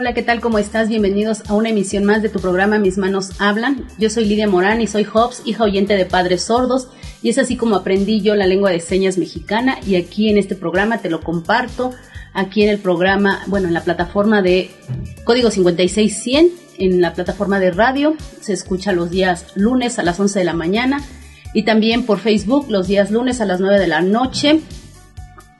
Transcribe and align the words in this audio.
Hola, 0.00 0.14
¿qué 0.14 0.22
tal? 0.22 0.40
¿Cómo 0.40 0.58
estás? 0.58 0.88
Bienvenidos 0.88 1.42
a 1.50 1.52
una 1.52 1.68
emisión 1.68 2.04
más 2.04 2.22
de 2.22 2.30
tu 2.30 2.40
programa 2.40 2.78
Mis 2.78 2.96
manos 2.96 3.32
hablan. 3.38 3.84
Yo 3.98 4.08
soy 4.08 4.24
Lidia 4.24 4.48
Morán 4.48 4.80
y 4.80 4.86
soy 4.86 5.04
Hobbs, 5.04 5.42
hija 5.44 5.64
oyente 5.64 5.94
de 5.94 6.06
padres 6.06 6.44
sordos, 6.44 6.88
y 7.20 7.28
es 7.28 7.36
así 7.36 7.54
como 7.58 7.76
aprendí 7.76 8.22
yo 8.22 8.34
la 8.34 8.46
lengua 8.46 8.70
de 8.70 8.80
señas 8.80 9.18
mexicana 9.18 9.76
y 9.86 9.96
aquí 9.96 10.30
en 10.30 10.38
este 10.38 10.54
programa 10.54 11.02
te 11.02 11.10
lo 11.10 11.20
comparto, 11.20 11.92
aquí 12.32 12.62
en 12.62 12.70
el 12.70 12.78
programa, 12.78 13.42
bueno, 13.46 13.68
en 13.68 13.74
la 13.74 13.84
plataforma 13.84 14.40
de 14.40 14.70
Código 15.24 15.50
56100, 15.50 16.48
en 16.78 17.02
la 17.02 17.12
plataforma 17.12 17.60
de 17.60 17.70
radio, 17.70 18.14
se 18.40 18.54
escucha 18.54 18.92
los 18.92 19.10
días 19.10 19.48
lunes 19.54 19.98
a 19.98 20.02
las 20.02 20.18
11 20.18 20.38
de 20.38 20.44
la 20.46 20.54
mañana 20.54 21.02
y 21.52 21.64
también 21.64 22.06
por 22.06 22.20
Facebook 22.20 22.70
los 22.70 22.88
días 22.88 23.10
lunes 23.10 23.42
a 23.42 23.44
las 23.44 23.60
9 23.60 23.78
de 23.78 23.86
la 23.86 24.00
noche 24.00 24.62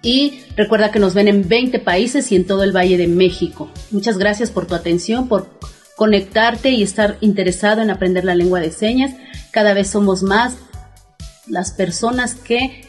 y 0.02 0.40
recuerda 0.56 0.90
que 0.90 0.98
nos 0.98 1.14
ven 1.14 1.28
en 1.28 1.48
20 1.48 1.78
países 1.80 2.30
y 2.32 2.36
en 2.36 2.46
todo 2.46 2.62
el 2.62 2.74
Valle 2.74 2.96
de 2.96 3.06
México. 3.06 3.70
Muchas 3.90 4.18
gracias 4.18 4.50
por 4.50 4.66
tu 4.66 4.74
atención, 4.74 5.28
por 5.28 5.48
conectarte 5.96 6.70
y 6.70 6.82
estar 6.82 7.18
interesado 7.20 7.82
en 7.82 7.90
aprender 7.90 8.24
la 8.24 8.34
lengua 8.34 8.60
de 8.60 8.72
señas. 8.72 9.12
Cada 9.50 9.74
vez 9.74 9.90
somos 9.90 10.22
más 10.22 10.56
las 11.46 11.72
personas 11.72 12.34
que 12.34 12.86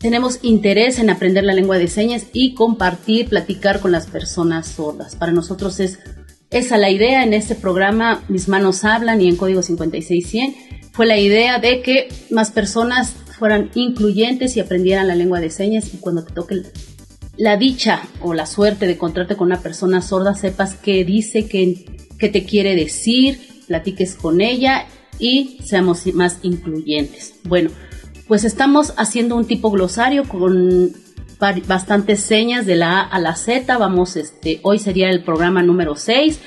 tenemos 0.00 0.40
interés 0.42 0.98
en 0.98 1.10
aprender 1.10 1.44
la 1.44 1.54
lengua 1.54 1.78
de 1.78 1.86
señas 1.86 2.26
y 2.32 2.54
compartir, 2.54 3.28
platicar 3.28 3.78
con 3.78 3.92
las 3.92 4.08
personas 4.08 4.66
sordas. 4.66 5.14
Para 5.14 5.30
nosotros 5.30 5.78
es 5.78 6.00
esa 6.50 6.76
la 6.76 6.90
idea 6.90 7.22
en 7.22 7.32
este 7.32 7.54
programa 7.54 8.24
Mis 8.28 8.48
manos 8.48 8.84
hablan 8.84 9.20
y 9.22 9.28
en 9.28 9.36
código 9.36 9.62
56100 9.62 10.54
fue 10.92 11.06
la 11.06 11.18
idea 11.18 11.58
de 11.58 11.80
que 11.80 12.08
más 12.30 12.50
personas 12.50 13.14
fueran 13.42 13.72
incluyentes 13.74 14.56
y 14.56 14.60
aprendieran 14.60 15.08
la 15.08 15.16
lengua 15.16 15.40
de 15.40 15.50
señas 15.50 15.92
y 15.92 15.96
cuando 15.96 16.22
te 16.22 16.32
toque 16.32 16.62
la 17.36 17.56
dicha 17.56 18.02
o 18.20 18.34
la 18.34 18.46
suerte 18.46 18.86
de 18.86 18.92
encontrarte 18.92 19.34
con 19.34 19.48
una 19.48 19.58
persona 19.58 20.00
sorda, 20.00 20.36
sepas 20.36 20.76
qué 20.76 21.04
dice, 21.04 21.48
qué, 21.48 21.84
qué 22.20 22.28
te 22.28 22.44
quiere 22.44 22.76
decir, 22.76 23.40
platiques 23.66 24.14
con 24.14 24.40
ella 24.40 24.86
y 25.18 25.58
seamos 25.64 26.06
más 26.14 26.38
incluyentes. 26.42 27.34
Bueno, 27.42 27.70
pues 28.28 28.44
estamos 28.44 28.94
haciendo 28.96 29.34
un 29.34 29.44
tipo 29.44 29.72
glosario 29.72 30.22
con 30.22 30.92
bastantes 31.66 32.20
señas 32.20 32.64
de 32.64 32.76
la 32.76 33.00
A 33.00 33.02
a 33.08 33.18
la 33.18 33.34
Z. 33.34 33.76
Vamos, 33.76 34.14
este, 34.14 34.60
hoy 34.62 34.78
sería 34.78 35.10
el 35.10 35.24
programa 35.24 35.64
número 35.64 35.96
6. 35.96 36.38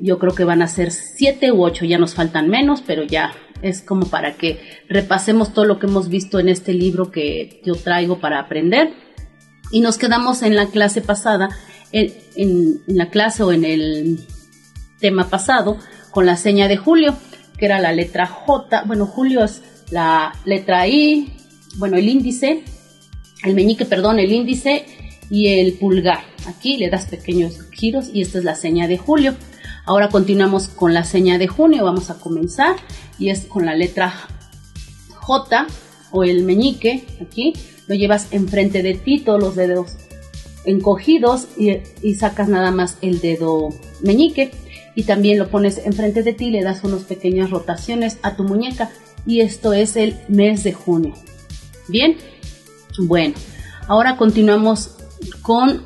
Yo 0.00 0.18
creo 0.18 0.34
que 0.34 0.42
van 0.42 0.62
a 0.62 0.66
ser 0.66 0.90
7 0.90 1.52
u 1.52 1.62
8, 1.62 1.84
ya 1.84 1.98
nos 1.98 2.14
faltan 2.14 2.48
menos, 2.48 2.82
pero 2.84 3.04
ya 3.04 3.36
es 3.62 3.82
como 3.82 4.06
para 4.06 4.34
que 4.34 4.60
repasemos 4.88 5.52
todo 5.52 5.64
lo 5.64 5.78
que 5.78 5.86
hemos 5.86 6.08
visto 6.08 6.38
en 6.38 6.48
este 6.48 6.72
libro 6.72 7.10
que 7.10 7.60
yo 7.64 7.74
traigo 7.74 8.20
para 8.20 8.40
aprender. 8.40 8.92
Y 9.70 9.80
nos 9.80 9.98
quedamos 9.98 10.42
en 10.42 10.56
la 10.56 10.66
clase 10.66 11.00
pasada, 11.00 11.48
en, 11.92 12.82
la 12.86 13.10
clase 13.10 13.42
o 13.42 13.52
en 13.52 13.64
el 13.64 14.26
tema 14.98 15.28
pasado, 15.28 15.78
con 16.10 16.26
la 16.26 16.36
seña 16.36 16.68
de 16.68 16.76
Julio, 16.76 17.16
que 17.56 17.66
era 17.66 17.78
la 17.78 17.92
letra 17.92 18.26
J. 18.26 18.84
Bueno, 18.86 19.06
Julio 19.06 19.44
es 19.44 19.62
la 19.90 20.32
letra 20.44 20.86
I, 20.88 21.32
bueno, 21.76 21.96
el 21.96 22.08
índice, 22.08 22.64
el 23.44 23.54
meñique, 23.54 23.84
perdón, 23.84 24.18
el 24.18 24.32
índice 24.32 24.84
y 25.30 25.48
el 25.48 25.74
pulgar. 25.74 26.24
Aquí 26.46 26.76
le 26.76 26.90
das 26.90 27.06
pequeños 27.06 27.70
giros 27.70 28.10
y 28.12 28.22
esta 28.22 28.38
es 28.38 28.44
la 28.44 28.54
seña 28.54 28.88
de 28.88 28.98
Julio. 28.98 29.36
Ahora 29.84 30.08
continuamos 30.08 30.68
con 30.68 30.94
la 30.94 31.04
seña 31.04 31.38
de 31.38 31.48
junio, 31.48 31.84
vamos 31.84 32.10
a 32.10 32.18
comenzar 32.18 32.76
y 33.18 33.30
es 33.30 33.46
con 33.46 33.66
la 33.66 33.74
letra 33.74 34.12
J 35.14 35.66
o 36.12 36.24
el 36.24 36.44
meñique, 36.44 37.04
aquí 37.20 37.54
lo 37.86 37.94
llevas 37.94 38.28
enfrente 38.32 38.82
de 38.82 38.94
ti, 38.94 39.20
todos 39.20 39.40
los 39.40 39.56
dedos 39.56 39.96
encogidos 40.64 41.46
y, 41.56 42.14
sacas 42.14 42.48
nada 42.48 42.70
más 42.70 42.98
el 43.00 43.20
dedo 43.20 43.70
meñique 44.02 44.50
y 44.94 45.04
también 45.04 45.38
lo 45.38 45.48
pones 45.48 45.78
enfrente 45.78 46.22
de 46.22 46.32
ti, 46.32 46.50
le 46.50 46.62
das 46.62 46.84
unas 46.84 47.02
pequeñas 47.02 47.50
rotaciones 47.50 48.18
a 48.22 48.36
tu 48.36 48.44
muñeca 48.44 48.90
y 49.26 49.40
esto 49.40 49.72
es 49.72 49.96
el 49.96 50.18
mes 50.28 50.64
de 50.64 50.72
junio. 50.72 51.14
Bien, 51.88 52.16
bueno, 52.98 53.34
ahora 53.88 54.16
continuamos 54.16 54.96
con 55.42 55.82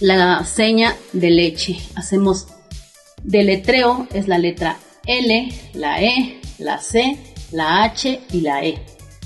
la 0.00 0.44
seña 0.44 0.96
de 1.12 1.30
leche. 1.30 1.78
Hacemos 1.94 2.46
Deletreo 3.24 4.06
es 4.12 4.28
la 4.28 4.38
letra 4.38 4.76
L, 5.06 5.48
la 5.74 6.02
E, 6.02 6.40
la 6.58 6.78
C, 6.78 7.18
la 7.52 7.82
H 7.82 8.20
y 8.32 8.40
la 8.42 8.64
E. 8.64 8.82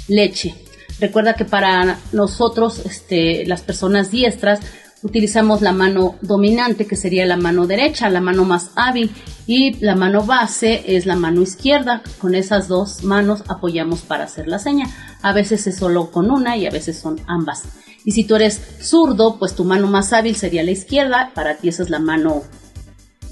Leche. 0.07 0.55
Recuerda 1.01 1.35
que 1.35 1.45
para 1.45 1.99
nosotros, 2.13 2.81
este, 2.85 3.45
las 3.47 3.63
personas 3.63 4.11
diestras, 4.11 4.61
utilizamos 5.03 5.63
la 5.63 5.73
mano 5.73 6.17
dominante, 6.23 6.87
que 6.87 6.97
sería 6.97 7.27
la 7.27 7.37
mano 7.37 7.67
derecha, 7.67 8.09
la 8.09 8.21
mano 8.21 8.45
más 8.45 8.71
hábil, 8.75 9.11
y 9.47 9.75
la 9.81 9.95
mano 9.95 10.25
base 10.25 10.83
es 10.87 11.07
la 11.07 11.17
mano 11.17 11.43
izquierda. 11.43 12.03
Con 12.19 12.35
esas 12.35 12.69
dos 12.69 13.05
manos 13.05 13.43
apoyamos 13.49 14.01
para 14.01 14.25
hacer 14.25 14.49
la 14.49 14.59
seña. 14.59 14.87
A 15.23 15.33
veces 15.33 15.67
es 15.67 15.77
solo 15.77 16.11
con 16.11 16.31
una 16.31 16.57
y 16.57 16.67
a 16.67 16.71
veces 16.71 16.99
son 16.99 17.21
ambas. 17.27 17.63
Y 18.05 18.13
si 18.13 18.25
tú 18.25 18.37
eres 18.37 18.61
zurdo, 18.81 19.39
pues 19.39 19.55
tu 19.55 19.65
mano 19.65 19.87
más 19.87 20.13
hábil 20.13 20.37
sería 20.37 20.63
la 20.63 20.71
izquierda, 20.71 21.33
para 21.35 21.57
ti 21.57 21.69
esa 21.69 21.83
es 21.83 21.91
la 21.91 21.99
mano 21.99 22.43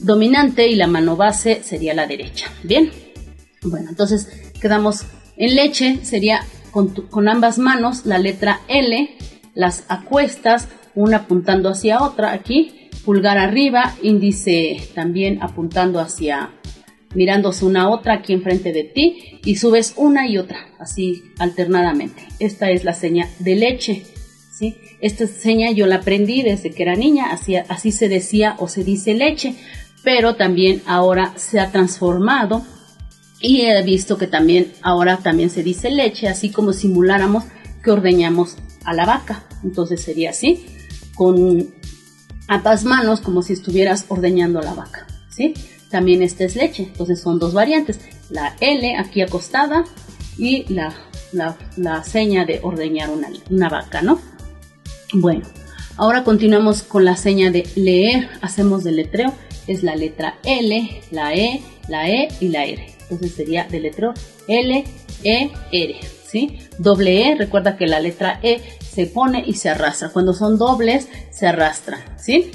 dominante 0.07 0.69
y 0.69 0.77
la 0.77 0.87
mano 0.87 1.17
base 1.17 1.63
sería 1.63 1.93
la 1.93 2.07
derecha. 2.07 2.47
Bien, 2.63 2.91
bueno, 3.63 3.91
entonces 3.91 4.29
quedamos 4.61 5.05
en 5.37 5.55
leche, 5.55 5.99
sería 6.03 6.41
con, 6.71 7.29
ambas 7.29 7.59
manos 7.59 8.07
la 8.07 8.19
letra 8.19 8.61
L, 8.69 9.11
las 9.55 9.85
acuestas, 9.89 10.69
una 10.95 11.19
apuntando 11.19 11.69
hacia 11.71 12.03
otra 12.03 12.33
aquí, 12.33 12.89
pulgar 13.05 13.37
arriba, 13.39 13.95
índice 14.03 14.77
también 14.95 15.43
apuntando 15.43 16.01
hacia, 16.01 16.51
mirándose 17.15 17.65
una 17.65 17.83
a 17.83 17.89
otra 17.89 18.15
aquí 18.15 18.33
enfrente 18.33 18.73
de 18.73 18.85
ti 18.85 19.41
y 19.45 19.57
subes 19.57 19.95
una 19.97 20.29
y 20.29 20.39
otra, 20.39 20.69
así 20.79 21.23
alternadamente. 21.39 22.23
Esta 22.39 22.71
es 22.71 22.85
la 22.85 22.95
seña 22.95 23.29
de 23.39 23.57
leche. 23.57 24.03
¿sí? 24.59 24.77
Esta 25.01 25.27
seña 25.27 25.71
yo 25.73 25.87
la 25.87 25.97
aprendí 25.97 26.43
desde 26.43 26.71
que 26.71 26.83
era 26.83 26.95
niña, 26.95 27.31
así, 27.31 27.57
así 27.57 27.91
se 27.93 28.09
decía 28.09 28.57
o 28.59 28.69
se 28.69 28.85
dice 28.85 29.15
leche, 29.15 29.55
pero 30.07 30.37
también 30.37 30.83
ahora 30.87 31.33
se 31.35 31.59
ha 31.59 31.73
transformado 31.73 32.65
y 33.41 33.63
he 33.63 33.83
visto 33.83 34.17
que 34.17 34.29
también 34.29 34.73
ahora 34.81 35.17
también 35.17 35.51
se 35.51 35.65
dice 35.65 35.91
leche, 35.91 36.29
así 36.29 36.51
como 36.51 36.73
simuláramos 36.73 37.43
que 37.83 37.91
ordeñamos 37.91 38.55
a 38.85 38.95
la 38.95 39.05
vaca. 39.05 39.43
Entonces 39.65 40.01
sería 40.01 40.31
así, 40.31 40.65
con 41.17 41.75
ambas 42.47 42.85
manos 42.85 43.21
como 43.21 43.43
si 43.43 43.55
estuvieras 43.55 44.05
ordeñando 44.07 44.61
a 44.61 44.63
la 44.63 44.75
vaca, 44.75 45.09
¿sí? 45.29 45.55
También 45.91 46.23
esta 46.23 46.45
es 46.45 46.55
leche, 46.55 46.85
entonces 46.85 47.21
son 47.21 47.41
dos 47.41 47.53
variantes, 47.53 47.99
la 48.31 48.55
L 48.61 48.97
aquí 48.97 49.23
acostada 49.23 49.85
y 50.39 50.73
la, 50.73 50.95
la, 51.33 52.05
seña 52.05 52.45
de 52.45 52.61
ordeñar 52.63 53.11
una, 53.11 53.29
una 53.51 53.69
vaca, 53.69 54.03
¿no? 54.03 54.21
Bueno, 55.13 55.43
ahora 55.97 56.23
continuamos 56.23 56.85
con 56.85 57.05
la 57.05 57.17
seña 57.17 57.51
de 57.51 57.69
leer, 57.75 58.29
hacemos 58.41 58.85
del 58.85 58.97
letreo 58.97 59.35
es 59.67 59.83
la 59.83 59.97
letra 59.97 60.39
L, 60.45 61.01
la 61.11 61.35
E, 61.35 61.63
la 61.89 62.09
E 62.09 62.29
y 62.41 62.49
la 62.49 62.65
R. 62.65 62.87
Entonces 63.03 63.35
sería 63.35 63.65
de 63.65 63.81
letra 63.81 64.15
L, 64.49 64.85
E, 65.25 65.51
R. 65.73 66.01
¿sí? 66.27 66.59
Doble 66.79 67.29
E, 67.29 67.35
recuerda 67.37 67.77
que 67.77 67.87
la 67.87 68.01
letra 68.01 68.41
E 68.43 68.61
se 68.81 69.07
pone 69.07 69.45
y 69.47 69.55
se 69.55 69.69
arrastra. 69.69 70.11
Cuando 70.11 70.33
son 70.33 70.59
dobles, 70.59 71.09
se 71.31 71.47
arrastran. 71.47 72.01
¿sí? 72.19 72.51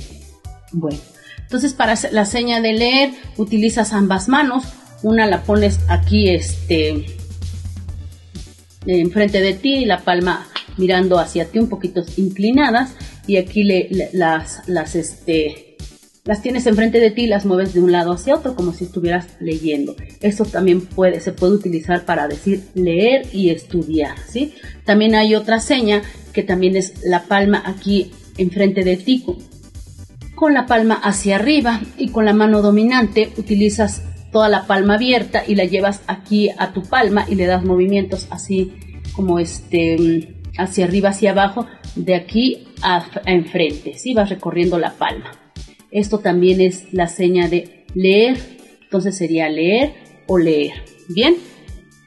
Bueno, 0.71 0.99
entonces 1.39 1.73
para 1.73 1.95
la 2.11 2.25
seña 2.25 2.61
de 2.61 2.73
leer 2.73 3.11
utilizas 3.37 3.93
ambas 3.93 4.27
manos. 4.27 4.63
Una 5.03 5.25
la 5.25 5.41
pones 5.43 5.79
aquí 5.87 6.29
este, 6.29 7.05
enfrente 8.85 9.41
de 9.41 9.53
ti 9.53 9.77
y 9.77 9.85
la 9.85 9.99
palma 9.99 10.47
mirando 10.77 11.19
hacia 11.19 11.45
ti 11.45 11.59
un 11.59 11.69
poquito 11.69 12.03
inclinadas 12.17 12.93
y 13.27 13.37
aquí 13.37 13.63
le, 13.63 14.09
las, 14.13 14.67
las 14.67 14.95
este, 14.95 15.70
las 16.31 16.41
tienes 16.41 16.65
enfrente 16.65 17.01
de 17.01 17.11
ti 17.11 17.23
y 17.23 17.27
las 17.27 17.45
mueves 17.45 17.73
de 17.73 17.81
un 17.81 17.91
lado 17.91 18.13
hacia 18.13 18.35
otro 18.35 18.55
como 18.55 18.71
si 18.71 18.85
estuvieras 18.85 19.27
leyendo. 19.41 19.97
Esto 20.21 20.45
también 20.45 20.79
puede, 20.79 21.19
se 21.19 21.33
puede 21.33 21.55
utilizar 21.55 22.05
para 22.05 22.29
decir 22.29 22.63
leer 22.73 23.27
y 23.33 23.49
estudiar, 23.49 24.15
¿sí? 24.29 24.53
También 24.85 25.13
hay 25.13 25.35
otra 25.35 25.59
seña 25.59 26.03
que 26.31 26.41
también 26.41 26.77
es 26.77 27.03
la 27.03 27.23
palma 27.23 27.61
aquí 27.65 28.13
enfrente 28.37 28.85
de 28.85 28.95
ti 28.95 29.25
con 30.33 30.53
la 30.53 30.67
palma 30.67 30.93
hacia 31.03 31.35
arriba 31.35 31.81
y 31.97 32.07
con 32.11 32.23
la 32.23 32.31
mano 32.31 32.61
dominante 32.61 33.33
utilizas 33.35 34.01
toda 34.31 34.47
la 34.47 34.65
palma 34.67 34.93
abierta 34.93 35.43
y 35.45 35.55
la 35.55 35.65
llevas 35.65 36.01
aquí 36.07 36.49
a 36.57 36.71
tu 36.71 36.83
palma 36.83 37.25
y 37.27 37.35
le 37.35 37.45
das 37.45 37.65
movimientos 37.65 38.27
así 38.29 38.71
como 39.11 39.37
este 39.37 40.33
hacia 40.57 40.85
arriba 40.85 41.09
hacia 41.09 41.31
abajo 41.31 41.67
de 41.97 42.15
aquí 42.15 42.67
a, 42.81 43.05
enfrente, 43.25 43.95
¿sí? 43.95 44.13
Vas 44.13 44.29
recorriendo 44.29 44.79
la 44.79 44.93
palma. 44.93 45.40
Esto 45.91 46.19
también 46.19 46.61
es 46.61 46.93
la 46.93 47.07
seña 47.07 47.49
de 47.49 47.85
leer, 47.93 48.37
entonces 48.81 49.17
sería 49.17 49.49
leer 49.49 49.93
o 50.27 50.37
leer. 50.37 50.85
Bien, 51.09 51.35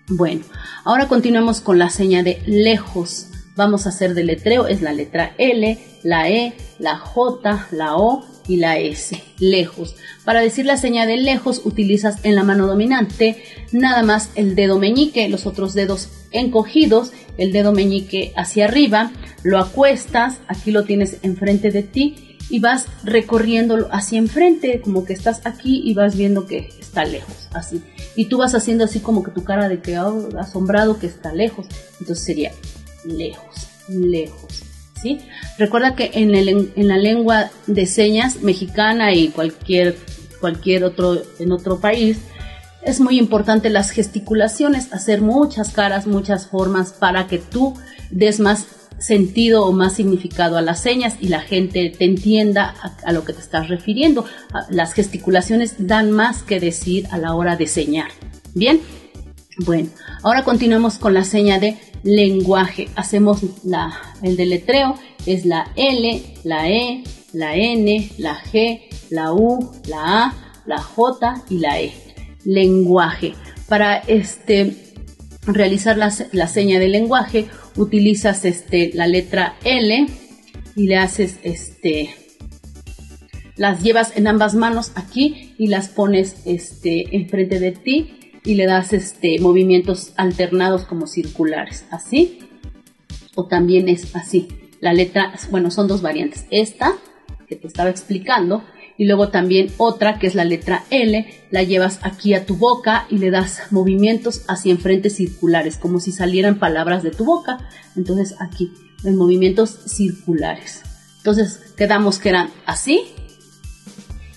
bueno, 0.09 0.43
ahora 0.85 1.07
continuamos 1.07 1.61
con 1.61 1.79
la 1.79 1.91
seña 1.91 2.23
de 2.23 2.41
lejos. 2.47 3.29
Vamos 3.57 3.87
a 3.87 3.91
hacer 3.91 4.15
deletreo, 4.15 4.67
es 4.67 4.81
la 4.81 4.93
letra 4.93 5.35
L, 5.39 5.79
la 6.03 6.31
E, 6.31 6.55
la 6.79 6.97
J, 6.97 7.69
la 7.73 7.97
O 7.97 8.25
y 8.49 8.57
la 8.57 8.79
S, 8.79 9.23
lejos. 9.39 9.97
Para 10.25 10.41
decir 10.41 10.65
la 10.65 10.77
señal 10.77 11.09
de 11.09 11.19
lejos 11.19 11.63
utilizas 11.65 12.25
en 12.25 12.35
la 12.35 12.43
mano 12.43 12.67
dominante 12.67 13.43
nada 13.73 14.03
más 14.03 14.31
el 14.35 14.55
dedo 14.55 14.79
meñique, 14.79 15.29
los 15.29 15.47
otros 15.47 15.75
dedos 15.75 16.09
encogidos, 16.33 17.13
el 17.37 17.53
dedo 17.53 17.73
meñique 17.73 18.33
hacia 18.37 18.65
arriba, 18.65 19.13
lo 19.43 19.59
acuestas, 19.59 20.41
aquí 20.49 20.71
lo 20.71 20.85
tienes 20.85 21.19
enfrente 21.23 21.71
de 21.71 21.83
ti 21.83 22.34
y 22.51 22.61
vas 22.61 22.87
recorriéndolo 23.03 23.89
hacia 23.91 24.19
enfrente, 24.19 24.81
como 24.81 25.05
que 25.05 25.13
estás 25.13 25.41
aquí 25.45 25.83
y 25.85 25.95
vas 25.95 26.17
viendo 26.17 26.47
que 26.47 26.71
está 26.81 27.05
lejos, 27.05 27.49
así. 27.53 27.83
Y 28.17 28.27
tú 28.27 28.39
vas 28.39 28.55
haciendo 28.55 28.85
así 28.85 29.01
como 29.01 29.23
que 29.23 29.31
tu 29.31 29.45
cara 29.45 29.69
de 29.69 29.81
que 29.81 29.99
oh, 29.99 30.29
asombrado 30.39 30.99
que 30.99 31.07
está 31.07 31.33
lejos. 31.33 31.67
Entonces 32.01 32.25
sería 32.25 32.53
lejos, 33.05 33.69
lejos. 33.89 34.63
¿Sí? 35.01 35.21
Recuerda 35.59 35.95
que 35.95 36.13
en, 36.15 36.35
el, 36.35 36.73
en 36.75 36.89
la 36.89 36.97
lengua 36.97 37.51
de 37.67 37.85
señas 37.85 38.41
mexicana 38.41 39.13
y 39.13 39.29
cualquier, 39.29 39.99
cualquier 40.41 40.85
otro, 40.85 41.21
en 41.39 41.53
otro 41.53 41.79
país, 41.79 42.19
es 42.83 43.01
muy 43.01 43.19
importante 43.19 43.69
las 43.71 43.91
gesticulaciones, 43.91 44.93
hacer 44.93 45.21
muchas 45.21 45.73
caras, 45.73 46.07
muchas 46.07 46.47
formas 46.47 46.93
para 46.93 47.27
que 47.27 47.39
tú 47.39 47.75
des 48.11 48.41
más 48.41 48.67
sentido 48.99 49.65
o 49.65 49.73
más 49.73 49.97
significado 49.97 50.57
a 50.57 50.63
las 50.63 50.81
señas 50.81 51.17
y 51.21 51.29
la 51.29 51.41
gente 51.41 51.91
te 51.91 52.05
entienda 52.05 52.75
a, 53.05 53.13
lo 53.13 53.25
que 53.25 53.33
te 53.33 53.41
estás 53.41 53.69
refiriendo. 53.69 54.25
Las 54.71 54.93
gesticulaciones 54.93 55.75
dan 55.79 56.11
más 56.11 56.43
que 56.43 56.61
decir 56.61 57.07
a 57.11 57.19
la 57.19 57.35
hora 57.35 57.57
de 57.57 57.67
señar. 57.67 58.09
Bien, 58.55 58.81
bueno, 59.59 59.89
ahora 60.23 60.43
continuamos 60.43 60.99
con 60.99 61.15
la 61.15 61.25
seña 61.25 61.59
de 61.59 61.77
lenguaje. 62.03 62.89
Hacemos 62.97 63.41
la, 63.65 63.93
el 64.23 64.37
deletreo, 64.37 64.97
es 65.27 65.45
la 65.45 65.71
L, 65.77 66.23
la 66.45 66.69
E, 66.69 67.05
la 67.33 67.57
N, 67.57 68.11
la 68.19 68.41
G, 68.41 68.83
la 69.11 69.33
U, 69.33 69.71
la 69.87 70.25
A, 70.25 70.35
la 70.67 70.81
J 70.81 71.43
y 71.51 71.59
la 71.59 71.81
E. 71.81 71.93
Lenguaje. 72.45 73.35
Para 73.69 73.99
este 73.99 74.84
realizar 75.47 75.97
la, 75.97 76.13
la 76.33 76.49
seña 76.49 76.79
de 76.79 76.89
lenguaje 76.89 77.47
utilizas 77.77 78.45
este, 78.45 78.91
la 78.95 79.07
letra 79.07 79.57
L 79.65 80.07
y 80.77 80.87
le 80.87 80.97
haces 80.97 81.39
este 81.43 82.15
las 83.57 83.83
llevas 83.83 84.17
en 84.17 84.27
ambas 84.27 84.55
manos 84.55 84.93
aquí 84.97 85.55
y 85.59 85.69
las 85.69 85.89
pones 85.89 86.43
este 86.45 87.15
enfrente 87.17 87.61
de 87.61 87.73
ti 87.73 88.33
y 88.45 88.57
le 88.57 88.67
das 88.67 88.93
este 88.93 89.39
movimientos 89.39 90.13
alternados 90.17 90.85
como 90.85 91.07
circulares 91.07 91.85
así 91.91 92.41
o 93.37 93.47
también 93.47 93.89
es 93.89 94.15
así. 94.15 94.49
La 94.81 94.93
letra 94.93 95.33
bueno 95.51 95.71
son 95.71 95.89
dos 95.89 96.03
variantes. 96.03 96.47
Esta 96.51 96.95
que 97.47 97.57
te 97.57 97.67
estaba 97.67 97.91
explicando 97.91 98.65
y 98.97 99.07
luego 99.07 99.29
también 99.29 99.73
otra 99.77 100.19
que 100.19 100.27
es 100.27 100.35
la 100.35 100.45
letra 100.45 100.85
L, 100.91 101.27
la 101.51 101.63
llevas 101.63 101.99
aquí 102.03 102.35
a 102.35 102.47
tu 102.47 102.57
boca 102.57 103.07
y 103.11 103.19
le 103.19 103.31
das 103.31 103.63
movimientos 103.71 104.43
hacia 104.49 104.73
enfrente 104.73 105.11
circulares, 105.11 105.77
como 105.77 106.01
si 106.01 106.13
salieran 106.13 106.59
palabras 106.59 107.03
de 107.03 107.11
tu 107.11 107.25
boca. 107.25 107.59
Entonces 107.97 108.37
aquí, 108.41 108.73
en 109.05 109.17
movimientos 109.17 109.71
circulares. 109.87 110.83
Entonces 111.19 111.75
quedamos 111.77 112.19
que 112.19 112.29
eran 112.29 112.51
así 112.67 113.03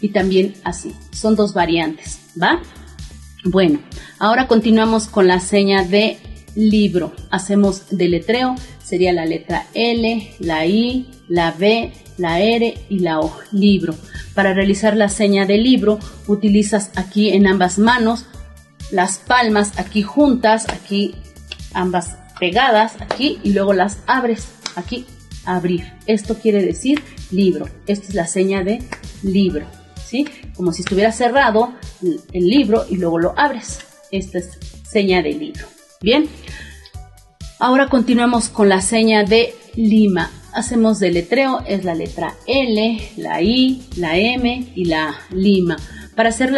y 0.01 0.09
también 0.09 0.55
así. 0.63 0.93
Son 1.11 1.35
dos 1.35 1.53
variantes, 1.53 2.19
¿va? 2.41 2.61
Bueno, 3.43 3.79
ahora 4.19 4.47
continuamos 4.47 5.07
con 5.07 5.27
la 5.27 5.39
seña 5.39 5.83
de 5.83 6.17
libro. 6.55 7.13
Hacemos 7.29 7.83
deletreo, 7.91 8.55
sería 8.87 9.11
la 9.11 9.25
letra 9.25 9.67
L, 9.73 10.31
la 10.39 10.65
I, 10.65 11.07
la 11.27 11.51
B, 11.51 11.91
la 12.17 12.39
R 12.39 12.73
y 12.89 12.99
la 12.99 13.19
O, 13.19 13.37
libro. 13.51 13.93
Para 14.33 14.53
realizar 14.53 14.95
la 14.95 15.09
seña 15.09 15.45
de 15.45 15.57
libro 15.57 15.99
utilizas 16.27 16.91
aquí 16.95 17.29
en 17.29 17.47
ambas 17.47 17.79
manos 17.79 18.25
las 18.91 19.17
palmas 19.17 19.77
aquí 19.77 20.03
juntas, 20.03 20.67
aquí 20.69 21.15
ambas 21.73 22.17
pegadas, 22.39 22.93
aquí 23.01 23.39
y 23.43 23.51
luego 23.51 23.73
las 23.73 23.99
abres, 24.07 24.47
aquí 24.75 25.05
abrir. 25.43 25.83
Esto 26.05 26.35
quiere 26.35 26.63
decir 26.63 27.01
libro. 27.29 27.67
Esta 27.87 28.07
es 28.07 28.13
la 28.13 28.27
seña 28.27 28.63
de 28.63 28.83
libro, 29.21 29.65
¿sí? 30.01 30.25
Como 30.55 30.71
si 30.71 30.83
estuviera 30.83 31.11
cerrado 31.11 31.73
el 32.31 32.47
libro 32.47 32.85
y 32.89 32.95
luego 32.95 33.19
lo 33.19 33.37
abres. 33.37 33.79
Esta 34.11 34.37
es 34.37 34.57
seña 34.89 35.21
de 35.21 35.33
libro. 35.33 35.65
Bien. 36.01 36.29
Ahora 37.59 37.89
continuamos 37.89 38.49
con 38.49 38.69
la 38.69 38.81
seña 38.81 39.23
de 39.23 39.55
lima 39.75 40.31
hacemos 40.57 40.99
deletreo 40.99 41.61
es 41.67 41.85
la 41.85 41.93
letra 41.93 42.35
L, 42.47 42.97
la 43.17 43.41
I, 43.41 43.83
la 43.95 44.17
M 44.17 44.71
y 44.75 44.85
la 44.85 45.15
lima. 45.31 45.77
Para 46.15 46.29
hacer 46.29 46.51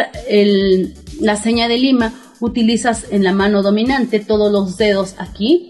la, 1.20 1.36
seña 1.36 1.68
de 1.68 1.76
lima 1.76 2.14
utilizas 2.40 3.06
en 3.10 3.22
la 3.22 3.34
mano 3.34 3.62
dominante 3.62 4.18
todos 4.18 4.50
los 4.50 4.78
dedos 4.78 5.16
aquí, 5.18 5.68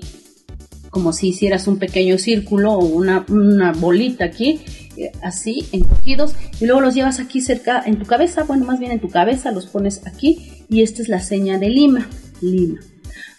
como 0.90 1.12
si 1.12 1.30
hicieras 1.30 1.66
un 1.66 1.78
pequeño 1.78 2.18
círculo 2.18 2.74
o 2.74 2.84
una, 2.84 3.26
una 3.28 3.72
bolita 3.72 4.26
aquí, 4.26 4.60
eh, 4.96 5.10
así, 5.22 5.66
encogidos, 5.72 6.34
y 6.60 6.66
luego 6.66 6.80
los 6.80 6.94
llevas 6.94 7.18
aquí 7.18 7.40
cerca 7.40 7.82
en 7.84 7.98
tu 7.98 8.06
cabeza, 8.06 8.44
bueno, 8.44 8.64
más 8.64 8.78
bien 8.78 8.92
en 8.92 9.00
tu 9.00 9.08
cabeza, 9.08 9.50
los 9.50 9.66
pones 9.66 10.06
aquí, 10.06 10.64
y 10.68 10.82
esta 10.82 11.02
es 11.02 11.08
la 11.08 11.20
seña 11.20 11.58
de 11.58 11.68
lima, 11.68 12.08
lima. 12.40 12.80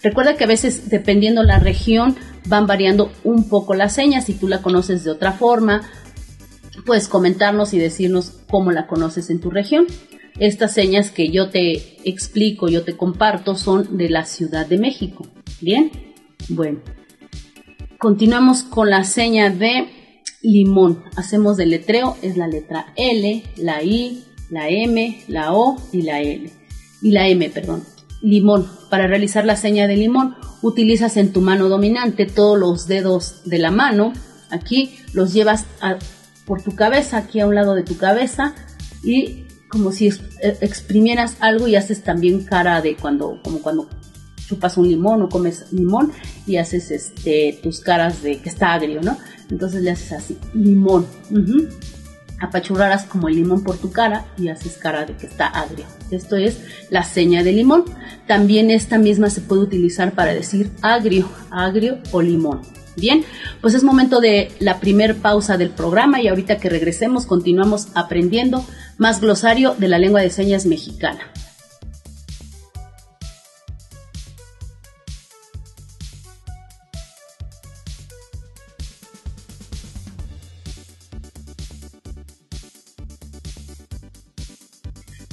Recuerda 0.03 0.35
que 0.35 0.45
a 0.45 0.47
veces, 0.47 0.89
dependiendo 0.89 1.43
la 1.43 1.59
región, 1.59 2.15
van 2.47 2.65
variando 2.65 3.11
un 3.23 3.47
poco 3.47 3.73
las 3.73 3.93
señas. 3.93 4.25
Si 4.25 4.33
tú 4.33 4.47
la 4.47 4.61
conoces 4.61 5.03
de 5.03 5.11
otra 5.11 5.33
forma, 5.33 5.83
puedes 6.85 7.07
comentarnos 7.07 7.73
y 7.73 7.79
decirnos 7.79 8.39
cómo 8.49 8.71
la 8.71 8.87
conoces 8.87 9.29
en 9.29 9.39
tu 9.39 9.51
región. 9.51 9.85
Estas 10.39 10.73
señas 10.73 11.11
que 11.11 11.29
yo 11.29 11.49
te 11.49 11.99
explico, 12.03 12.67
yo 12.67 12.83
te 12.83 12.97
comparto, 12.97 13.55
son 13.55 13.97
de 13.97 14.09
la 14.09 14.25
Ciudad 14.25 14.65
de 14.65 14.77
México. 14.77 15.27
Bien, 15.59 15.91
bueno. 16.49 16.79
Continuamos 17.99 18.63
con 18.63 18.89
la 18.89 19.03
seña 19.03 19.51
de 19.51 19.87
limón. 20.41 21.03
Hacemos 21.15 21.57
del 21.57 21.69
letreo, 21.69 22.17
es 22.23 22.37
la 22.37 22.47
letra 22.47 22.93
L, 22.95 23.43
la 23.57 23.83
I, 23.83 24.23
la 24.49 24.69
M, 24.69 25.23
la 25.27 25.53
O 25.53 25.77
y 25.91 26.01
la 26.01 26.21
L. 26.21 26.51
Y 27.03 27.11
la 27.11 27.27
M, 27.27 27.47
perdón. 27.49 27.83
Limón. 28.21 28.67
Para 28.89 29.07
realizar 29.07 29.45
la 29.45 29.55
seña 29.55 29.87
de 29.87 29.95
limón 29.95 30.35
utilizas 30.61 31.17
en 31.17 31.33
tu 31.33 31.41
mano 31.41 31.69
dominante 31.69 32.25
todos 32.25 32.57
los 32.57 32.87
dedos 32.87 33.41
de 33.45 33.59
la 33.59 33.71
mano. 33.71 34.13
Aquí 34.49 34.97
los 35.13 35.33
llevas 35.33 35.65
por 36.45 36.61
tu 36.61 36.75
cabeza, 36.75 37.17
aquí 37.17 37.39
a 37.39 37.47
un 37.47 37.55
lado 37.55 37.73
de 37.75 37.83
tu 37.83 37.97
cabeza 37.97 38.53
y 39.03 39.45
como 39.69 39.91
si 39.91 40.07
e, 40.07 40.57
exprimieras 40.61 41.37
algo 41.39 41.67
y 41.67 41.75
haces 41.75 42.03
también 42.03 42.43
cara 42.43 42.81
de 42.81 42.95
cuando, 42.95 43.39
como 43.41 43.61
cuando 43.61 43.87
chupas 44.45 44.77
un 44.77 44.89
limón 44.89 45.21
o 45.21 45.29
comes 45.29 45.71
limón 45.71 46.11
y 46.45 46.57
haces 46.57 46.91
este, 46.91 47.59
tus 47.63 47.79
caras 47.79 48.21
de 48.21 48.41
que 48.41 48.49
está 48.49 48.73
agrio, 48.73 49.01
¿no? 49.01 49.17
Entonces 49.49 49.81
le 49.81 49.91
haces 49.91 50.11
así, 50.11 50.37
limón 50.53 51.05
apachurraras 52.41 53.05
como 53.05 53.27
el 53.27 53.35
limón 53.35 53.63
por 53.63 53.77
tu 53.77 53.91
cara 53.91 54.25
y 54.37 54.49
haces 54.49 54.77
cara 54.77 55.05
de 55.05 55.15
que 55.15 55.27
está 55.27 55.47
agrio. 55.47 55.85
Esto 56.09 56.35
es 56.35 56.59
la 56.89 57.03
seña 57.03 57.43
de 57.43 57.53
limón. 57.53 57.85
También 58.27 58.71
esta 58.71 58.97
misma 58.97 59.29
se 59.29 59.41
puede 59.41 59.61
utilizar 59.61 60.13
para 60.13 60.33
decir 60.33 60.71
agrio, 60.81 61.29
agrio 61.51 61.99
o 62.11 62.21
limón. 62.21 62.61
Bien, 62.97 63.23
pues 63.61 63.73
es 63.73 63.83
momento 63.83 64.19
de 64.19 64.51
la 64.59 64.79
primer 64.79 65.17
pausa 65.17 65.57
del 65.57 65.69
programa 65.69 66.21
y 66.21 66.27
ahorita 66.27 66.57
que 66.57 66.69
regresemos 66.69 67.25
continuamos 67.25 67.87
aprendiendo 67.93 68.65
más 68.97 69.21
glosario 69.21 69.75
de 69.77 69.87
la 69.87 69.97
lengua 69.97 70.21
de 70.21 70.29
señas 70.29 70.65
mexicana. 70.65 71.31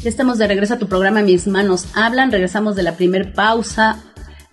Estamos 0.08 0.38
de 0.38 0.46
regreso 0.46 0.72
a 0.72 0.78
tu 0.78 0.88
programa 0.88 1.20
Mis 1.20 1.46
manos 1.46 1.88
hablan. 1.94 2.32
Regresamos 2.32 2.74
de 2.74 2.82
la 2.82 2.96
primer 2.96 3.34
pausa 3.34 4.02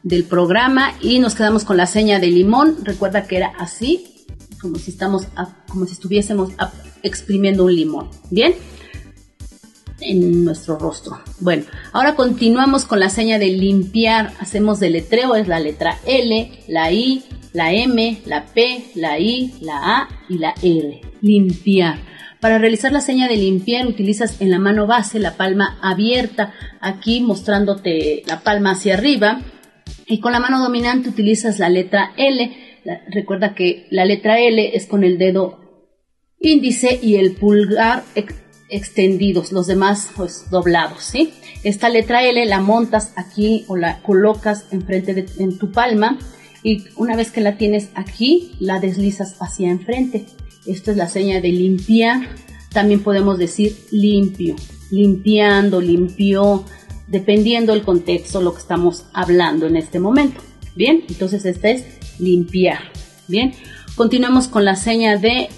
del 0.03 0.25
programa 0.25 0.93
y 0.99 1.19
nos 1.19 1.33
quedamos 1.33 1.63
con 1.63 1.77
la 1.77 1.85
seña 1.85 2.19
de 2.19 2.27
limón. 2.27 2.75
Recuerda 2.83 3.23
que 3.23 3.37
era 3.37 3.53
así, 3.57 4.25
como 4.59 4.75
si 4.75 4.91
estamos, 4.91 5.27
como 5.69 5.85
si 5.85 5.93
estuviésemos 5.93 6.51
exprimiendo 7.03 7.63
un 7.63 7.73
limón. 7.73 8.09
Bien, 8.29 8.53
en 10.01 10.43
nuestro 10.43 10.77
rostro. 10.77 11.21
Bueno, 11.39 11.63
ahora 11.93 12.15
continuamos 12.15 12.83
con 12.83 12.99
la 12.99 13.09
seña 13.09 13.39
de 13.39 13.47
limpiar. 13.47 14.33
Hacemos 14.41 14.81
letreo, 14.81 15.35
es 15.35 15.47
la 15.47 15.61
letra 15.61 15.97
L, 16.05 16.51
la 16.67 16.91
I, 16.91 17.23
la 17.53 17.71
M, 17.71 18.21
la 18.25 18.45
P, 18.45 18.91
la 18.95 19.17
I, 19.19 19.53
la 19.61 19.99
A 20.01 20.09
y 20.27 20.37
la 20.37 20.53
R. 20.61 21.01
Limpiar. 21.21 22.14
Para 22.39 22.57
realizar 22.57 22.91
la 22.91 23.01
seña 23.01 23.27
de 23.27 23.37
limpiar 23.37 23.87
utilizas 23.87 24.41
en 24.41 24.51
la 24.51 24.59
mano 24.59 24.87
base 24.87 25.19
la 25.19 25.35
palma 25.35 25.79
abierta, 25.81 26.53
aquí 26.81 27.21
mostrándote 27.21 28.23
la 28.27 28.41
palma 28.41 28.71
hacia 28.71 28.95
arriba. 28.95 29.41
Y 30.07 30.19
con 30.19 30.31
la 30.31 30.39
mano 30.39 30.59
dominante 30.59 31.09
utilizas 31.09 31.59
la 31.59 31.69
letra 31.69 32.13
L. 32.17 32.51
recuerda 33.09 33.55
que 33.55 33.87
la 33.89 34.05
letra 34.05 34.39
L 34.39 34.75
es 34.75 34.85
con 34.85 35.03
el 35.03 35.17
dedo 35.17 35.59
índice 36.39 36.99
y 37.01 37.15
el 37.15 37.31
pulgar 37.31 38.03
extendidos, 38.69 39.51
los 39.51 39.67
demás 39.67 40.11
pues 40.15 40.49
doblados, 40.51 41.03
¿sí? 41.03 41.33
Esta 41.63 41.89
letra 41.89 42.23
L 42.23 42.45
la 42.45 42.61
montas 42.61 43.13
aquí 43.15 43.65
o 43.67 43.75
la 43.75 44.01
colocas 44.01 44.67
enfrente 44.71 45.13
de 45.13 45.25
en 45.39 45.57
tu 45.57 45.71
palma 45.71 46.19
y 46.61 46.83
una 46.95 47.15
vez 47.15 47.31
que 47.31 47.41
la 47.41 47.57
tienes 47.57 47.89
aquí, 47.95 48.51
la 48.59 48.79
deslizas 48.79 49.35
hacia 49.39 49.69
enfrente. 49.69 50.25
Esto 50.65 50.91
es 50.91 50.97
la 50.97 51.09
seña 51.09 51.41
de 51.41 51.49
limpiar. 51.49 52.29
También 52.71 53.01
podemos 53.01 53.37
decir 53.37 53.75
limpio, 53.91 54.55
limpiando, 54.91 55.79
limpió, 55.79 56.65
dependiendo 57.07 57.73
el 57.73 57.83
contexto, 57.83 58.41
lo 58.41 58.53
que 58.53 58.59
estamos 58.59 59.05
hablando 59.13 59.67
en 59.67 59.75
este 59.75 59.99
momento. 59.99 60.41
Bien, 60.75 61.03
entonces 61.07 61.45
esta 61.45 61.69
es 61.69 61.85
limpiar. 62.19 62.79
Bien, 63.27 63.53
continuamos 63.95 64.47
con 64.47 64.65
la 64.65 64.75
seña 64.75 65.17
de 65.17 65.49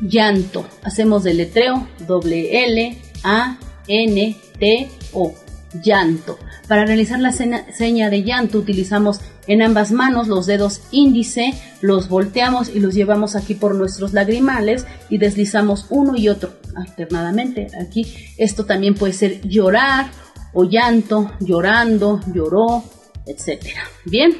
llanto. 0.00 0.66
Hacemos 0.82 1.24
letreo 1.24 1.88
doble 2.06 2.64
L 2.64 2.98
A 3.22 3.58
N 3.88 4.36
T 4.58 4.88
O 5.12 5.34
llanto. 5.82 6.38
Para 6.68 6.86
realizar 6.86 7.18
la 7.20 7.32
seña 7.32 8.10
de 8.10 8.22
llanto 8.22 8.58
utilizamos 8.58 9.20
en 9.46 9.60
ambas 9.60 9.92
manos 9.92 10.28
los 10.28 10.46
dedos 10.46 10.80
índice, 10.90 11.52
los 11.80 12.08
volteamos 12.08 12.68
y 12.68 12.80
los 12.80 12.94
llevamos 12.94 13.36
aquí 13.36 13.54
por 13.54 13.74
nuestros 13.74 14.12
lagrimales 14.12 14.86
y 15.10 15.18
deslizamos 15.18 15.86
uno 15.90 16.16
y 16.16 16.28
otro 16.28 16.54
alternadamente. 16.74 17.68
Aquí 17.80 18.06
esto 18.38 18.64
también 18.64 18.94
puede 18.94 19.12
ser 19.12 19.46
llorar 19.46 20.10
o 20.52 20.64
llanto, 20.64 21.32
llorando, 21.40 22.20
lloró, 22.32 22.84
etcétera. 23.26 23.82
Bien, 24.04 24.34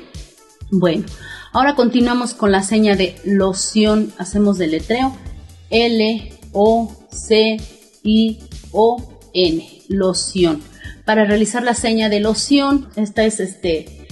bueno, 0.70 1.04
ahora 1.52 1.74
continuamos 1.74 2.32
con 2.34 2.52
la 2.52 2.62
seña 2.62 2.96
de 2.96 3.16
loción. 3.24 4.12
Hacemos 4.18 4.58
letreo 4.58 5.14
L 5.70 6.32
O 6.52 6.90
C 7.10 7.56
I 8.04 8.38
O 8.72 9.20
N, 9.34 9.68
loción. 9.88 10.62
Para 11.04 11.24
realizar 11.24 11.62
la 11.62 11.74
seña 11.74 12.08
de 12.08 12.20
loción, 12.20 12.88
esta 12.96 13.24
es 13.24 13.40
este 13.40 14.04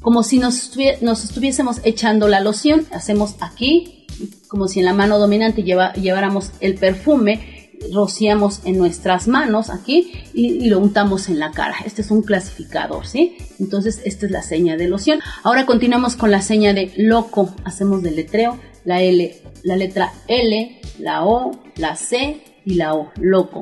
como 0.00 0.22
si 0.22 0.38
nos, 0.38 0.54
estuviésemos 0.54 1.80
echando 1.84 2.28
la 2.28 2.40
loción, 2.40 2.86
hacemos 2.92 3.34
aquí, 3.40 4.06
como 4.46 4.68
si 4.68 4.78
en 4.78 4.86
la 4.86 4.94
mano 4.94 5.18
dominante 5.18 5.62
lleváramos 5.62 6.52
el 6.60 6.76
perfume 6.76 7.58
rociamos 7.92 8.60
en 8.64 8.76
nuestras 8.78 9.28
manos 9.28 9.70
aquí 9.70 10.12
y, 10.34 10.68
lo 10.68 10.78
untamos 10.78 11.28
en 11.28 11.38
la 11.38 11.52
cara. 11.52 11.76
Este 11.84 12.02
es 12.02 12.10
un 12.10 12.22
clasificador, 12.22 13.06
¿sí? 13.06 13.36
Entonces, 13.60 14.00
esta 14.04 14.26
es 14.26 14.32
la 14.32 14.42
seña 14.42 14.76
de 14.76 14.88
loción. 14.88 15.20
Ahora 15.42 15.66
continuamos 15.66 16.16
con 16.16 16.30
la 16.30 16.42
seña 16.42 16.72
de 16.74 16.92
loco. 16.96 17.54
Hacemos 17.64 18.02
del 18.02 18.16
letreo 18.16 18.58
la 18.84 19.02
L, 19.02 19.42
la 19.62 19.76
letra 19.76 20.12
L, 20.26 20.80
la 20.98 21.24
O, 21.24 21.52
la 21.76 21.94
C 21.96 22.42
y 22.64 22.74
la 22.74 22.94
O, 22.94 23.12
loco. 23.20 23.60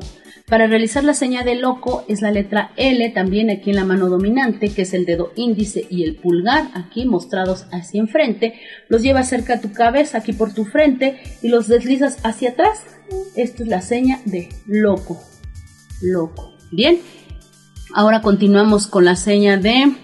Para 0.49 0.65
realizar 0.65 1.03
la 1.03 1.13
seña 1.13 1.43
de 1.43 1.55
loco 1.55 2.05
es 2.07 2.21
la 2.21 2.31
letra 2.31 2.71
L 2.77 3.09
también 3.09 3.49
aquí 3.49 3.71
en 3.71 3.75
la 3.75 3.83
mano 3.83 4.07
dominante, 4.07 4.69
que 4.69 4.83
es 4.83 4.93
el 4.93 5.05
dedo 5.05 5.33
índice 5.35 5.85
y 5.89 6.05
el 6.05 6.15
pulgar, 6.15 6.69
aquí 6.73 7.05
mostrados 7.05 7.65
hacia 7.73 7.99
enfrente. 7.99 8.53
Los 8.87 9.01
llevas 9.01 9.27
cerca 9.27 9.55
a 9.55 9.59
tu 9.59 9.73
cabeza, 9.73 10.19
aquí 10.19 10.31
por 10.31 10.53
tu 10.53 10.63
frente, 10.63 11.19
y 11.41 11.49
los 11.49 11.67
deslizas 11.67 12.19
hacia 12.23 12.51
atrás. 12.51 12.79
Esta 13.35 13.63
es 13.63 13.67
la 13.67 13.81
seña 13.81 14.21
de 14.23 14.47
loco. 14.65 15.21
Loco. 16.01 16.53
Bien. 16.71 16.99
Ahora 17.93 18.21
continuamos 18.21 18.87
con 18.87 19.03
la 19.03 19.17
seña 19.17 19.57
de... 19.57 19.97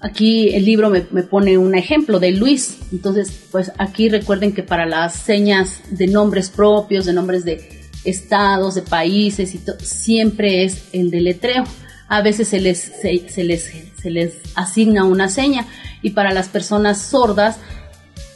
Aquí 0.00 0.50
el 0.50 0.66
libro 0.66 0.90
me, 0.90 1.00
pone 1.00 1.56
un 1.56 1.74
ejemplo 1.74 2.20
de 2.20 2.32
Luis. 2.32 2.80
Entonces, 2.92 3.48
pues 3.50 3.72
aquí 3.78 4.10
recuerden 4.10 4.52
que 4.52 4.62
para 4.62 4.84
las 4.84 5.14
señas 5.14 5.80
de 5.90 6.06
nombres 6.06 6.50
propios, 6.50 7.06
de 7.06 7.14
nombres 7.14 7.46
de 7.46 7.77
estados, 8.08 8.74
de 8.74 8.82
países 8.82 9.54
y 9.54 9.60
siempre 9.80 10.64
es 10.64 10.84
el 10.92 11.10
deletreo. 11.10 11.64
A 12.08 12.22
veces 12.22 12.48
se 12.48 12.60
les, 12.60 12.78
se, 12.78 13.44
les, 13.44 13.70
se 14.00 14.10
les 14.10 14.34
asigna 14.54 15.04
una 15.04 15.28
seña 15.28 15.66
y 16.02 16.10
para 16.10 16.32
las 16.32 16.48
personas 16.48 17.00
sordas 17.00 17.58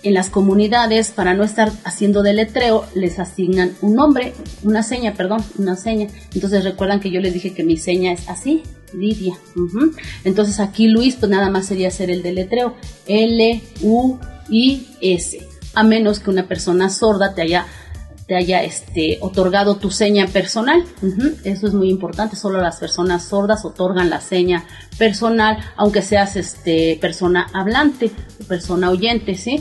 en 0.03 0.15
las 0.15 0.31
comunidades, 0.31 1.13
para 1.13 1.35
no 1.35 1.45
estar 1.45 1.71
haciendo 1.85 2.23
deletreo, 2.23 2.85
les 2.95 3.19
asignan 3.19 3.73
un 3.83 3.95
nombre, 3.95 4.35
una 4.63 4.83
seña, 4.83 5.15
perdón, 5.15 5.45
una 5.59 5.77
seña. 5.77 6.09
Entonces 6.35 6.65
recuerdan 6.65 7.01
que 7.01 7.11
yo 7.11 7.21
les 7.21 7.33
dije 7.33 7.55
que 7.55 7.63
mi 7.63 7.77
seña 7.77 8.13
es 8.13 8.29
así, 8.29 8.63
Lidia. 8.93 9.39
Entonces 10.25 10.61
aquí 10.61 10.89
Luis, 10.89 11.17
pues 11.17 11.31
nada 11.31 11.51
más 11.51 11.67
sería 11.67 11.89
hacer 11.89 12.11
el 12.11 12.23
deletreo, 12.23 12.75
L, 13.07 13.63
U, 13.83 14.19
I, 14.49 14.89
S. 15.01 15.47
A 15.75 15.85
menos 15.85 16.21
que 16.21 16.31
una 16.31 16.49
persona 16.49 16.91
sorda 16.91 17.35
te 17.35 17.43
haya 17.43 17.67
te 18.27 18.37
haya 18.37 18.63
este, 18.63 19.19
otorgado 19.21 19.77
tu 19.77 19.91
seña 19.91 20.27
personal. 20.27 20.85
Eso 21.45 21.67
es 21.67 21.75
muy 21.75 21.89
importante. 21.89 22.37
Solo 22.37 22.61
las 22.61 22.77
personas 22.77 23.25
sordas 23.25 23.65
otorgan 23.65 24.11
la 24.11 24.21
seña 24.21 24.65
personal, 24.99 25.59
aunque 25.77 26.03
seas 26.03 26.37
este, 26.37 26.99
persona 27.01 27.47
hablante, 27.53 28.11
persona 28.49 28.91
oyente, 28.91 29.35
¿sí? 29.35 29.61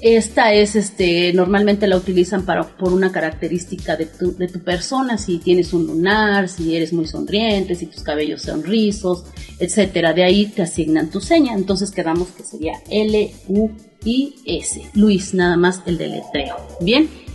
Esta 0.00 0.52
es, 0.52 0.76
este, 0.76 1.32
normalmente 1.32 1.88
la 1.88 1.96
utilizan 1.96 2.44
para, 2.44 2.62
por 2.76 2.92
una 2.92 3.10
característica 3.10 3.96
de 3.96 4.06
tu, 4.06 4.36
de 4.36 4.46
tu 4.46 4.60
persona, 4.60 5.18
si 5.18 5.38
tienes 5.38 5.72
un 5.72 5.88
lunar, 5.88 6.48
si 6.48 6.76
eres 6.76 6.92
muy 6.92 7.06
sonriente, 7.06 7.74
si 7.74 7.86
tus 7.86 8.02
cabellos 8.04 8.42
son 8.42 8.62
rizos, 8.62 9.24
etcétera. 9.58 10.12
De 10.12 10.22
ahí 10.22 10.46
te 10.46 10.62
asignan 10.62 11.10
tu 11.10 11.20
seña. 11.20 11.54
Entonces 11.54 11.90
quedamos 11.90 12.28
que 12.28 12.44
sería 12.44 12.74
L, 12.88 13.34
U, 13.48 13.70
I, 14.04 14.36
S. 14.46 14.88
Luis, 14.94 15.34
nada 15.34 15.56
más 15.56 15.82
el 15.86 15.98
deletreo. 15.98 16.56
Bien. 16.80 17.27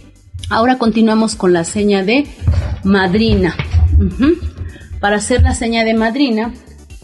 Ahora 0.49 0.77
continuamos 0.77 1.35
con 1.35 1.53
la 1.53 1.63
seña 1.63 2.03
de 2.03 2.25
madrina. 2.83 3.55
Para 4.99 5.17
hacer 5.17 5.41
la 5.41 5.53
seña 5.55 5.83
de 5.83 5.93
madrina, 5.93 6.53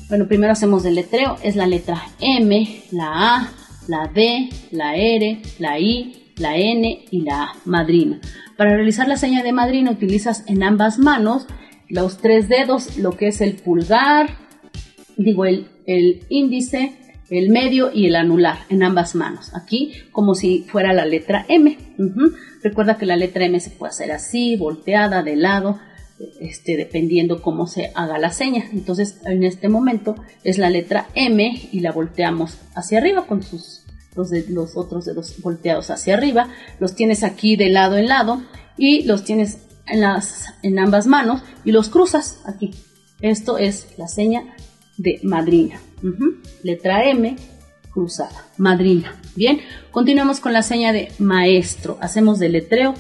bueno, 0.07 0.27
primero 0.27 0.53
hacemos 0.53 0.85
el 0.85 0.95
letreo, 0.95 1.37
es 1.43 1.55
la 1.55 1.67
letra 1.67 2.03
M, 2.19 2.83
la 2.91 3.35
A, 3.35 3.51
la 3.87 4.07
D, 4.13 4.49
la 4.71 4.95
R, 4.95 5.41
la 5.59 5.79
I, 5.79 6.33
la 6.37 6.57
N 6.57 7.05
y 7.11 7.21
la 7.21 7.43
A, 7.43 7.55
madrina. 7.65 8.19
Para 8.57 8.75
realizar 8.75 9.07
la 9.07 9.17
seña 9.17 9.41
de 9.43 9.53
madrina 9.53 9.91
utilizas 9.91 10.43
en 10.47 10.63
ambas 10.63 10.99
manos 10.99 11.47
los 11.87 12.17
tres 12.17 12.49
dedos, 12.49 12.97
lo 12.97 13.17
que 13.17 13.27
es 13.27 13.41
el 13.41 13.55
pulgar, 13.55 14.37
digo 15.17 15.45
el, 15.45 15.67
el 15.85 16.23
índice, 16.29 16.93
el 17.29 17.49
medio 17.49 17.91
y 17.93 18.07
el 18.07 18.15
anular 18.15 18.59
en 18.69 18.83
ambas 18.83 19.15
manos. 19.15 19.53
Aquí 19.53 19.93
como 20.11 20.35
si 20.35 20.65
fuera 20.69 20.93
la 20.93 21.05
letra 21.05 21.45
M. 21.47 21.77
Recuerda 22.63 22.97
que 22.97 23.05
la 23.05 23.15
letra 23.15 23.45
M 23.45 23.59
se 23.59 23.71
puede 23.71 23.91
hacer 23.91 24.11
así, 24.11 24.55
volteada, 24.57 25.23
de 25.23 25.35
lado, 25.35 25.79
este, 26.39 26.75
dependiendo 26.75 27.41
cómo 27.41 27.67
se 27.67 27.91
haga 27.95 28.17
la 28.17 28.31
seña. 28.31 28.65
Entonces 28.71 29.19
en 29.25 29.43
este 29.43 29.69
momento 29.69 30.15
es 30.43 30.57
la 30.57 30.69
letra 30.69 31.07
M 31.15 31.69
y 31.71 31.79
la 31.79 31.91
volteamos 31.91 32.57
hacia 32.75 32.97
arriba 32.97 33.25
con 33.25 33.43
sus 33.43 33.85
los, 34.15 34.29
de, 34.31 34.45
los 34.49 34.75
otros 34.75 35.05
dedos 35.05 35.35
volteados 35.41 35.89
hacia 35.89 36.15
arriba. 36.15 36.49
Los 36.79 36.95
tienes 36.95 37.23
aquí 37.23 37.55
de 37.55 37.69
lado 37.69 37.97
en 37.97 38.07
lado 38.07 38.41
y 38.77 39.03
los 39.03 39.23
tienes 39.23 39.59
en, 39.87 40.01
las, 40.01 40.53
en 40.61 40.79
ambas 40.79 41.07
manos 41.07 41.41
y 41.63 41.71
los 41.71 41.89
cruzas 41.89 42.39
aquí. 42.45 42.71
Esto 43.21 43.57
es 43.57 43.87
la 43.97 44.07
seña 44.07 44.55
de 44.99 45.19
madrina. 45.23 45.81
Letra 46.61 47.09
M 47.09 47.35
cruzada. 47.91 48.45
Madrina. 48.57 49.15
Bien, 49.35 49.59
continuamos 49.91 50.39
con 50.39 50.53
la 50.53 50.61
seña 50.61 50.93
de 50.93 51.11
maestro. 51.17 51.97
Hacemos 52.01 52.37
del 52.37 52.51
letreo 52.51 52.93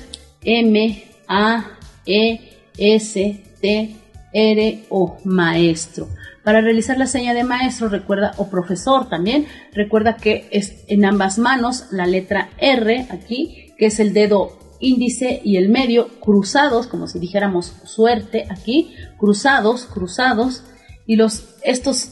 M, 0.43 1.03
A, 1.27 1.65
E, 2.05 2.57
S, 2.77 3.43
T, 3.61 3.95
R, 4.33 4.85
O, 4.89 5.17
maestro. 5.25 6.07
Para 6.43 6.61
realizar 6.61 6.97
la 6.97 7.05
seña 7.05 7.33
de 7.33 7.43
maestro, 7.43 7.89
recuerda, 7.89 8.33
o 8.37 8.49
profesor 8.49 9.09
también, 9.09 9.45
recuerda 9.73 10.15
que 10.15 10.47
es 10.51 10.83
en 10.87 11.05
ambas 11.05 11.37
manos 11.37 11.85
la 11.91 12.07
letra 12.07 12.49
R 12.57 13.07
aquí, 13.11 13.73
que 13.77 13.87
es 13.87 13.99
el 13.99 14.13
dedo 14.13 14.57
índice 14.79 15.41
y 15.43 15.57
el 15.57 15.69
medio 15.69 16.07
cruzados, 16.19 16.87
como 16.87 17.07
si 17.07 17.19
dijéramos 17.19 17.73
suerte 17.83 18.47
aquí, 18.49 18.95
cruzados, 19.17 19.85
cruzados, 19.85 20.63
y 21.09 21.15
los, 21.15 21.55
estos 21.63 22.11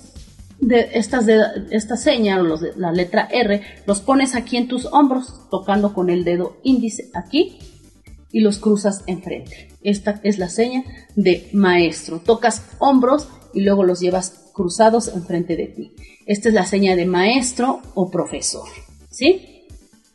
de 0.60 0.90
estas 0.94 1.28
de 1.28 1.40
esta 1.70 1.98
seña 1.98 2.40
o 2.40 2.44
los 2.44 2.62
de 2.62 2.74
la 2.78 2.92
letra 2.92 3.28
R 3.32 3.62
los 3.86 4.02
pones 4.02 4.34
aquí 4.34 4.58
en 4.58 4.68
tus 4.68 4.86
hombros 4.86 5.48
tocando 5.52 5.94
con 5.94 6.10
el 6.10 6.24
dedo 6.24 6.58
índice 6.64 7.12
aquí 7.14 7.60
y 8.32 8.40
los 8.40 8.58
cruzas 8.58 9.04
enfrente. 9.06 9.70
Esta 9.84 10.20
es 10.24 10.40
la 10.40 10.50
seña 10.50 10.84
de 11.16 11.48
maestro. 11.54 12.22
Tocas 12.22 12.64
hombros 12.80 13.28
y 13.54 13.62
luego 13.62 13.84
los 13.84 14.00
llevas 14.00 14.50
cruzados 14.52 15.10
enfrente 15.10 15.56
de 15.56 15.68
ti. 15.68 15.92
Esta 16.26 16.50
es 16.50 16.56
la 16.56 16.66
seña 16.66 16.96
de 16.96 17.06
maestro 17.06 17.84
o 17.94 18.10
profesor. 18.10 18.68
¿Sí? 19.12 19.68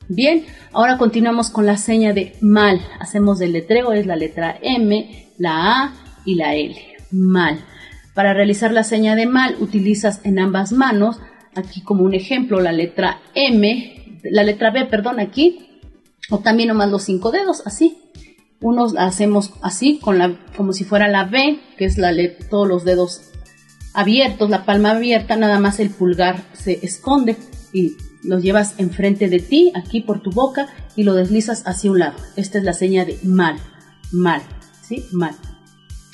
Bien, 0.08 0.44
ahora 0.72 0.98
continuamos 0.98 1.50
con 1.50 1.66
la 1.66 1.76
seña 1.76 2.12
de 2.12 2.34
mal. 2.40 2.80
Hacemos 2.98 3.40
el 3.40 3.52
letreo, 3.52 3.92
es 3.92 4.06
la 4.06 4.16
letra 4.16 4.58
M, 4.60 5.28
la 5.38 5.84
A 5.84 5.94
y 6.24 6.34
la 6.34 6.56
L. 6.56 6.76
Mal. 7.12 7.64
Para 8.14 8.34
realizar 8.34 8.72
la 8.72 8.84
seña 8.84 9.16
de 9.16 9.26
mal 9.26 9.56
utilizas 9.60 10.20
en 10.24 10.38
ambas 10.38 10.72
manos, 10.72 11.18
aquí 11.54 11.80
como 11.80 12.04
un 12.04 12.14
ejemplo, 12.14 12.60
la 12.60 12.72
letra 12.72 13.20
M, 13.34 14.20
la 14.24 14.42
letra 14.42 14.70
B, 14.70 14.84
perdón, 14.86 15.20
aquí, 15.20 15.80
o 16.30 16.38
también 16.38 16.68
nomás 16.68 16.90
los 16.90 17.04
cinco 17.04 17.30
dedos, 17.30 17.62
así. 17.66 17.98
Unos 18.60 18.94
hacemos 18.96 19.54
así, 19.62 19.98
con 19.98 20.18
la, 20.18 20.38
como 20.56 20.72
si 20.72 20.84
fuera 20.84 21.08
la 21.08 21.24
B, 21.24 21.58
que 21.76 21.84
es 21.84 21.98
la 21.98 22.12
todos 22.48 22.68
los 22.68 22.84
dedos 22.84 23.32
abiertos, 23.94 24.48
la 24.50 24.64
palma 24.64 24.92
abierta, 24.92 25.36
nada 25.36 25.58
más 25.58 25.80
el 25.80 25.90
pulgar 25.90 26.44
se 26.52 26.84
esconde 26.84 27.36
y 27.72 27.96
lo 28.22 28.38
llevas 28.38 28.78
enfrente 28.78 29.28
de 29.28 29.40
ti, 29.40 29.72
aquí 29.74 30.00
por 30.00 30.22
tu 30.22 30.30
boca, 30.30 30.68
y 30.94 31.02
lo 31.02 31.14
deslizas 31.14 31.66
hacia 31.66 31.90
un 31.90 31.98
lado. 31.98 32.16
Esta 32.36 32.58
es 32.58 32.64
la 32.64 32.72
seña 32.72 33.04
de 33.04 33.18
mal, 33.24 33.56
mal, 34.12 34.42
¿sí? 34.82 35.06
Mal. 35.12 35.34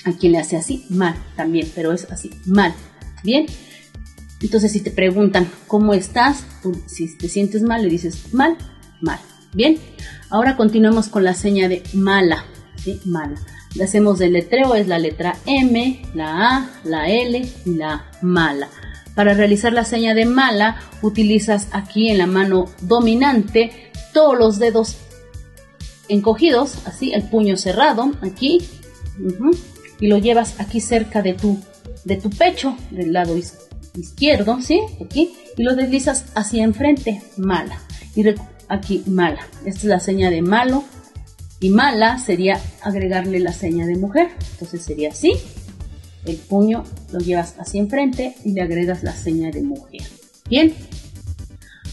A 0.05 0.13
quien 0.13 0.33
le 0.33 0.39
hace 0.39 0.57
así, 0.57 0.87
mal 0.91 1.17
también, 1.37 1.71
pero 1.75 1.93
es 1.93 2.05
así, 2.11 2.31
mal. 2.47 2.75
Bien. 3.23 3.47
Entonces, 4.41 4.71
si 4.73 4.81
te 4.81 4.91
preguntan 4.91 5.51
cómo 5.67 5.95
estás, 5.95 6.45
si 6.87 7.17
te 7.19 7.29
sientes 7.29 7.63
mal, 7.63 7.83
le 7.83 7.89
dices 7.89 8.33
mal, 8.33 8.57
mal. 9.01 9.19
Bien. 9.53 9.79
Ahora 10.31 10.57
continuamos 10.57 11.09
con 11.09 11.25
la 11.25 11.35
seña 11.35 11.69
de 11.69 11.83
mala, 11.95 12.45
¿sí? 12.77 13.01
Mala. 13.05 13.41
Le 13.75 13.85
hacemos 13.85 14.19
del 14.19 14.35
letreo, 14.35 14.75
es 14.75 14.87
la 14.87 14.99
letra 14.99 15.37
M, 15.47 16.03
la 16.15 16.57
A, 16.57 16.71
la 16.85 17.09
L 17.09 17.53
y 17.65 17.75
la 17.75 18.11
mala. 18.23 18.69
Para 19.15 19.35
realizar 19.35 19.73
la 19.73 19.85
seña 19.85 20.15
de 20.15 20.27
mala, 20.27 20.81
utilizas 21.03 21.69
aquí 21.73 22.09
en 22.09 22.19
la 22.19 22.27
mano 22.27 22.67
dominante 22.83 23.91
todos 24.15 24.39
los 24.39 24.59
dedos 24.59 24.97
encogidos, 26.09 26.87
así, 26.87 27.13
el 27.13 27.25
puño 27.25 27.57
cerrado, 27.57 28.13
aquí, 28.23 28.61
y 30.01 30.07
lo 30.09 30.19
llevas 30.19 30.61
aquí 30.61 30.81
cerca 30.81 31.23
de 31.23 31.35
tu, 31.35 31.59
de 32.05 32.17
tu 32.17 32.31
pecho, 32.31 32.77
del 32.91 33.13
lado 33.13 33.37
izquierdo, 33.95 34.61
¿sí? 34.61 34.81
Aquí, 35.05 35.35
y 35.57 35.63
lo 35.63 35.75
deslizas 35.75 36.27
hacia 36.35 36.65
enfrente, 36.65 37.23
mala. 37.37 37.81
Y 38.15 38.25
aquí, 38.69 39.03
mala. 39.07 39.41
Esta 39.65 39.81
es 39.81 39.85
la 39.85 40.01
seña 40.01 40.31
de 40.31 40.43
malo. 40.43 40.85
Y 41.61 41.71
mala 41.71 42.19
sería 42.19 42.61
agregarle 42.83 43.41
la 43.41 43.53
seña 43.53 43.87
de 43.87 43.97
mujer. 43.97 44.29
Entonces 44.53 44.83
sería 44.83 45.11
así. 45.11 45.33
El 46.25 46.37
puño 46.37 46.85
lo 47.13 47.19
llevas 47.19 47.55
hacia 47.59 47.81
enfrente 47.81 48.37
y 48.45 48.53
le 48.53 48.63
agregas 48.63 49.03
la 49.03 49.13
seña 49.13 49.51
de 49.51 49.63
mujer. 49.63 50.03
Bien. 50.49 50.75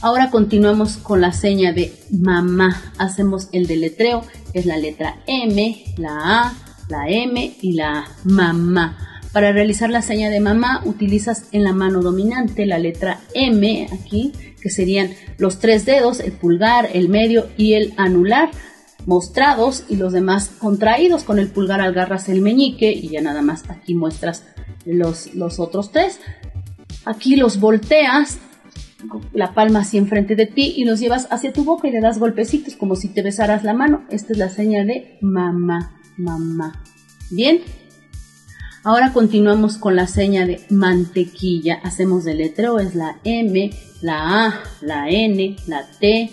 Ahora 0.02 0.30
continuamos 0.30 0.98
con 0.98 1.22
la 1.22 1.32
seña 1.32 1.74
de 1.74 1.94
mamá. 2.12 2.94
Hacemos 2.98 3.48
el 3.54 3.66
deletreo, 3.66 4.24
es 4.54 4.66
la 4.66 4.78
letra 4.78 5.18
M, 5.26 5.84
la 5.98 6.42
A, 6.42 6.65
la 6.88 7.08
M 7.08 7.58
y 7.62 7.74
la 7.74 8.06
mamá. 8.24 8.98
Para 9.34 9.52
realizar 9.52 9.90
la 9.90 10.02
seña 10.02 10.30
de 10.30 10.40
mamá 10.40 10.82
utilizas 10.86 11.50
en 11.52 11.64
la 11.64 11.74
mano 11.74 12.02
dominante 12.02 12.66
la 12.66 12.80
letra 12.80 13.20
M 13.34 13.88
aquí, 13.92 14.32
que 14.62 14.70
serían 14.70 15.12
los 15.38 15.60
tres 15.60 15.86
dedos, 15.86 16.20
el 16.20 16.32
pulgar, 16.32 16.90
el 16.94 17.10
medio 17.10 17.48
y 17.58 17.74
el 17.74 17.94
anular 17.98 18.50
mostrados 19.06 19.84
y 19.90 19.98
los 19.98 20.14
demás 20.14 20.50
contraídos. 20.58 21.24
Con 21.24 21.40
el 21.40 21.50
pulgar 21.50 21.82
agarras 21.82 22.30
el 22.30 22.42
meñique 22.42 22.92
y 22.92 23.10
ya 23.10 23.22
nada 23.22 23.42
más 23.42 23.70
aquí 23.70 23.94
muestras 23.94 24.46
los, 24.86 25.34
los 25.36 25.60
otros 25.60 25.92
tres. 25.92 26.20
Aquí 27.06 27.36
los 27.36 27.60
volteas, 27.60 28.40
la 29.34 29.54
palma 29.54 29.80
así 29.80 29.98
enfrente 29.98 30.36
de 30.36 30.48
ti 30.48 30.74
y 30.78 30.86
los 30.86 31.00
llevas 31.00 31.28
hacia 31.30 31.54
tu 31.54 31.64
boca 31.64 31.88
y 31.88 31.92
le 31.92 32.02
das 32.02 32.18
golpecitos 32.18 32.76
como 32.76 32.96
si 32.96 33.10
te 33.10 33.22
besaras 33.22 33.64
la 33.64 33.74
mano. 33.74 34.06
Esta 34.10 34.34
es 34.34 34.40
la 34.40 34.50
señal 34.50 34.88
de 34.88 35.18
mamá, 35.22 35.95
mamá. 36.18 36.82
Bien. 37.30 37.62
Ahora 38.84 39.14
continuamos 39.14 39.78
con 39.78 39.96
la 39.96 40.08
seña 40.08 40.46
de 40.46 40.66
mantequilla. 40.70 41.80
Hacemos 41.84 42.28
el 42.28 42.38
letreo, 42.38 42.80
es 42.80 42.94
la 42.94 43.20
M, 43.24 43.72
la 44.02 44.46
A, 44.46 44.64
la 44.82 45.10
N, 45.10 45.56
la 45.66 45.86
T, 46.00 46.32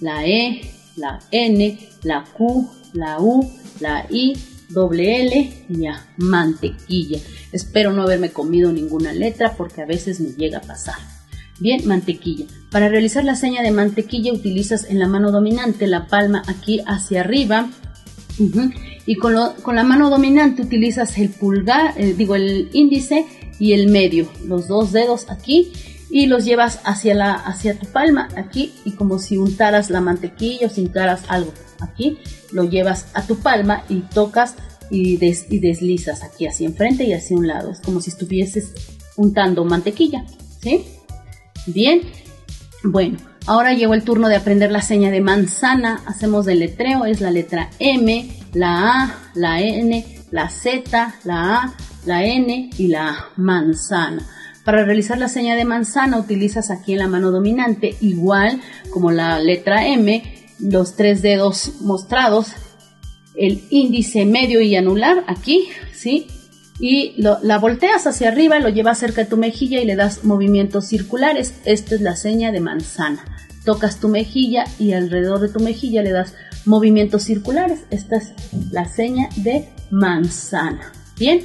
la 0.00 0.26
E, 0.26 0.70
la 0.96 1.18
N, 1.30 1.78
la 2.02 2.24
Q, 2.24 2.70
la 2.92 3.20
U, 3.20 3.50
la 3.80 4.06
I, 4.10 4.34
doble 4.68 5.22
L 5.26 5.66
y 5.68 5.80
ya, 5.80 6.06
mantequilla. 6.18 7.20
Espero 7.52 7.92
no 7.92 8.02
haberme 8.02 8.30
comido 8.30 8.72
ninguna 8.72 9.12
letra 9.12 9.54
porque 9.56 9.82
a 9.82 9.86
veces 9.86 10.20
me 10.20 10.30
llega 10.30 10.58
a 10.58 10.62
pasar. 10.62 10.96
Bien, 11.60 11.86
mantequilla. 11.86 12.46
Para 12.70 12.88
realizar 12.88 13.24
la 13.24 13.36
seña 13.36 13.62
de 13.62 13.70
mantequilla 13.70 14.32
utilizas 14.32 14.90
en 14.90 14.98
la 14.98 15.06
mano 15.06 15.30
dominante 15.30 15.86
la 15.86 16.06
palma 16.08 16.42
aquí 16.48 16.80
hacia 16.86 17.20
arriba. 17.20 17.70
Y 19.06 19.16
con, 19.16 19.34
la 19.34 19.84
mano 19.84 20.10
dominante 20.10 20.62
utilizas 20.62 21.18
el 21.18 21.28
pulgar, 21.28 21.94
eh, 21.96 22.14
digo 22.16 22.34
el 22.34 22.70
índice 22.72 23.26
y 23.58 23.72
el 23.72 23.88
medio, 23.88 24.28
los 24.46 24.66
dos 24.66 24.92
dedos 24.92 25.26
aquí 25.28 25.72
y 26.10 26.26
los 26.26 26.44
llevas 26.44 26.80
hacia, 26.84 27.14
la, 27.14 27.34
hacia 27.34 27.78
tu 27.78 27.86
palma 27.86 28.28
aquí 28.36 28.72
y 28.84 28.92
como 28.92 29.18
si 29.18 29.36
untaras 29.36 29.90
la 29.90 30.00
mantequilla 30.00 30.68
o 30.68 30.70
si 30.70 30.82
untaras 30.82 31.22
algo 31.28 31.52
aquí, 31.80 32.18
lo 32.52 32.64
llevas 32.64 33.06
a 33.14 33.26
tu 33.26 33.36
palma 33.36 33.84
y 33.88 34.00
tocas 34.00 34.54
y, 34.90 35.18
y 35.22 35.58
deslizas 35.58 36.22
aquí 36.22 36.46
hacia 36.46 36.66
enfrente 36.66 37.04
y 37.04 37.12
hacia 37.12 37.36
un 37.36 37.46
lado. 37.46 37.72
Es 37.72 37.80
como 37.80 38.00
si 38.00 38.10
estuvieses 38.10 38.72
untando 39.16 39.64
mantequilla, 39.64 40.24
¿sí? 40.62 40.84
Bien, 41.66 42.02
bueno, 42.82 43.18
ahora 43.46 43.72
llegó 43.72 43.94
el 43.94 44.04
turno 44.04 44.28
de 44.28 44.36
aprender 44.36 44.70
la 44.70 44.82
seña 44.82 45.10
de 45.10 45.20
manzana. 45.20 46.02
Hacemos 46.06 46.46
el 46.48 46.60
letreo, 46.60 47.04
es 47.04 47.20
la 47.20 47.30
letra 47.30 47.70
M, 47.78 48.28
la 48.52 49.02
A, 49.02 49.18
la 49.34 49.60
N, 49.60 50.04
la 50.30 50.48
Z, 50.48 51.14
la 51.24 51.56
A, 51.56 51.74
la 52.04 52.24
N 52.24 52.70
y 52.76 52.88
la 52.88 53.28
manzana. 53.36 54.26
Para 54.64 54.84
realizar 54.84 55.18
la 55.18 55.28
seña 55.28 55.56
de 55.56 55.64
manzana 55.64 56.18
utilizas 56.18 56.70
aquí 56.70 56.92
en 56.92 57.00
la 57.00 57.08
mano 57.08 57.30
dominante, 57.30 57.96
igual 58.00 58.60
como 58.90 59.10
la 59.10 59.38
letra 59.38 59.86
M, 59.86 60.22
los 60.58 60.96
tres 60.96 61.20
dedos 61.20 61.72
mostrados, 61.80 62.52
el 63.36 63.64
índice 63.70 64.24
medio 64.24 64.60
y 64.60 64.74
anular 64.76 65.24
aquí, 65.26 65.68
¿sí? 65.92 66.28
Y 66.78 67.14
la 67.18 67.58
volteas 67.58 68.06
hacia 68.06 68.28
arriba, 68.28 68.58
lo 68.58 68.68
llevas 68.68 68.98
cerca 68.98 69.22
de 69.22 69.30
tu 69.30 69.36
mejilla 69.36 69.80
y 69.80 69.84
le 69.84 69.96
das 69.96 70.24
movimientos 70.24 70.86
circulares. 70.86 71.54
Esta 71.64 71.94
es 71.94 72.00
la 72.00 72.16
seña 72.16 72.50
de 72.50 72.60
manzana. 72.60 73.24
Tocas 73.64 74.00
tu 74.00 74.08
mejilla 74.08 74.64
y 74.78 74.92
alrededor 74.92 75.40
de 75.40 75.48
tu 75.48 75.60
mejilla 75.60 76.02
le 76.02 76.10
das 76.10 76.34
movimientos 76.64 77.22
circulares. 77.22 77.80
Esta 77.90 78.16
es 78.16 78.32
la 78.70 78.86
seña 78.86 79.28
de 79.36 79.68
manzana. 79.90 80.92
Bien, 81.16 81.42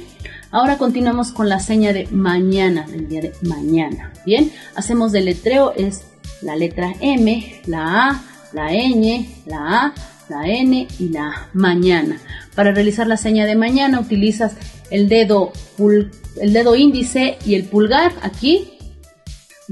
Ahora 0.52 0.78
continuamos 0.78 1.30
con 1.30 1.48
la 1.48 1.60
seña 1.60 1.92
de 1.92 2.08
mañana, 2.10 2.84
del 2.84 3.08
día 3.08 3.20
de 3.20 3.32
mañana. 3.42 4.12
Bien, 4.26 4.50
hacemos 4.74 5.12
del 5.12 5.26
letreo, 5.26 5.72
es 5.76 6.02
la 6.42 6.56
letra 6.56 6.92
M, 7.00 7.60
la 7.66 8.08
A, 8.08 8.22
la 8.52 8.72
Ñ, 8.72 9.28
la 9.46 9.58
A, 9.58 9.94
la 10.28 10.48
N 10.48 10.88
y 10.98 11.08
la 11.10 11.48
mañana. 11.52 12.18
Para 12.56 12.72
realizar 12.72 13.06
la 13.06 13.16
seña 13.16 13.46
de 13.46 13.54
mañana 13.54 14.00
utilizas 14.00 14.54
el 14.90 15.08
dedo, 15.08 15.52
el 15.78 16.52
dedo 16.52 16.76
índice 16.76 17.38
y 17.46 17.54
el 17.54 17.64
pulgar 17.64 18.12
aquí, 18.22 18.72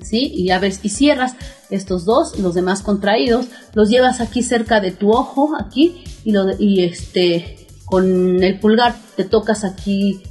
¿sí? 0.02 0.32
Y 0.34 0.50
abres 0.50 0.80
y 0.82 0.88
cierras 0.88 1.34
estos 1.70 2.04
dos, 2.04 2.38
los 2.38 2.54
demás 2.54 2.82
contraídos, 2.82 3.46
los 3.74 3.90
llevas 3.90 4.20
aquí 4.20 4.42
cerca 4.42 4.80
de 4.80 4.92
tu 4.92 5.10
ojo, 5.10 5.54
aquí, 5.58 6.04
y, 6.24 6.32
lo, 6.32 6.46
y 6.58 6.82
este, 6.82 7.66
con 7.84 8.42
el 8.42 8.58
pulgar 8.58 8.94
te 9.16 9.24
tocas 9.24 9.64
aquí 9.64 10.22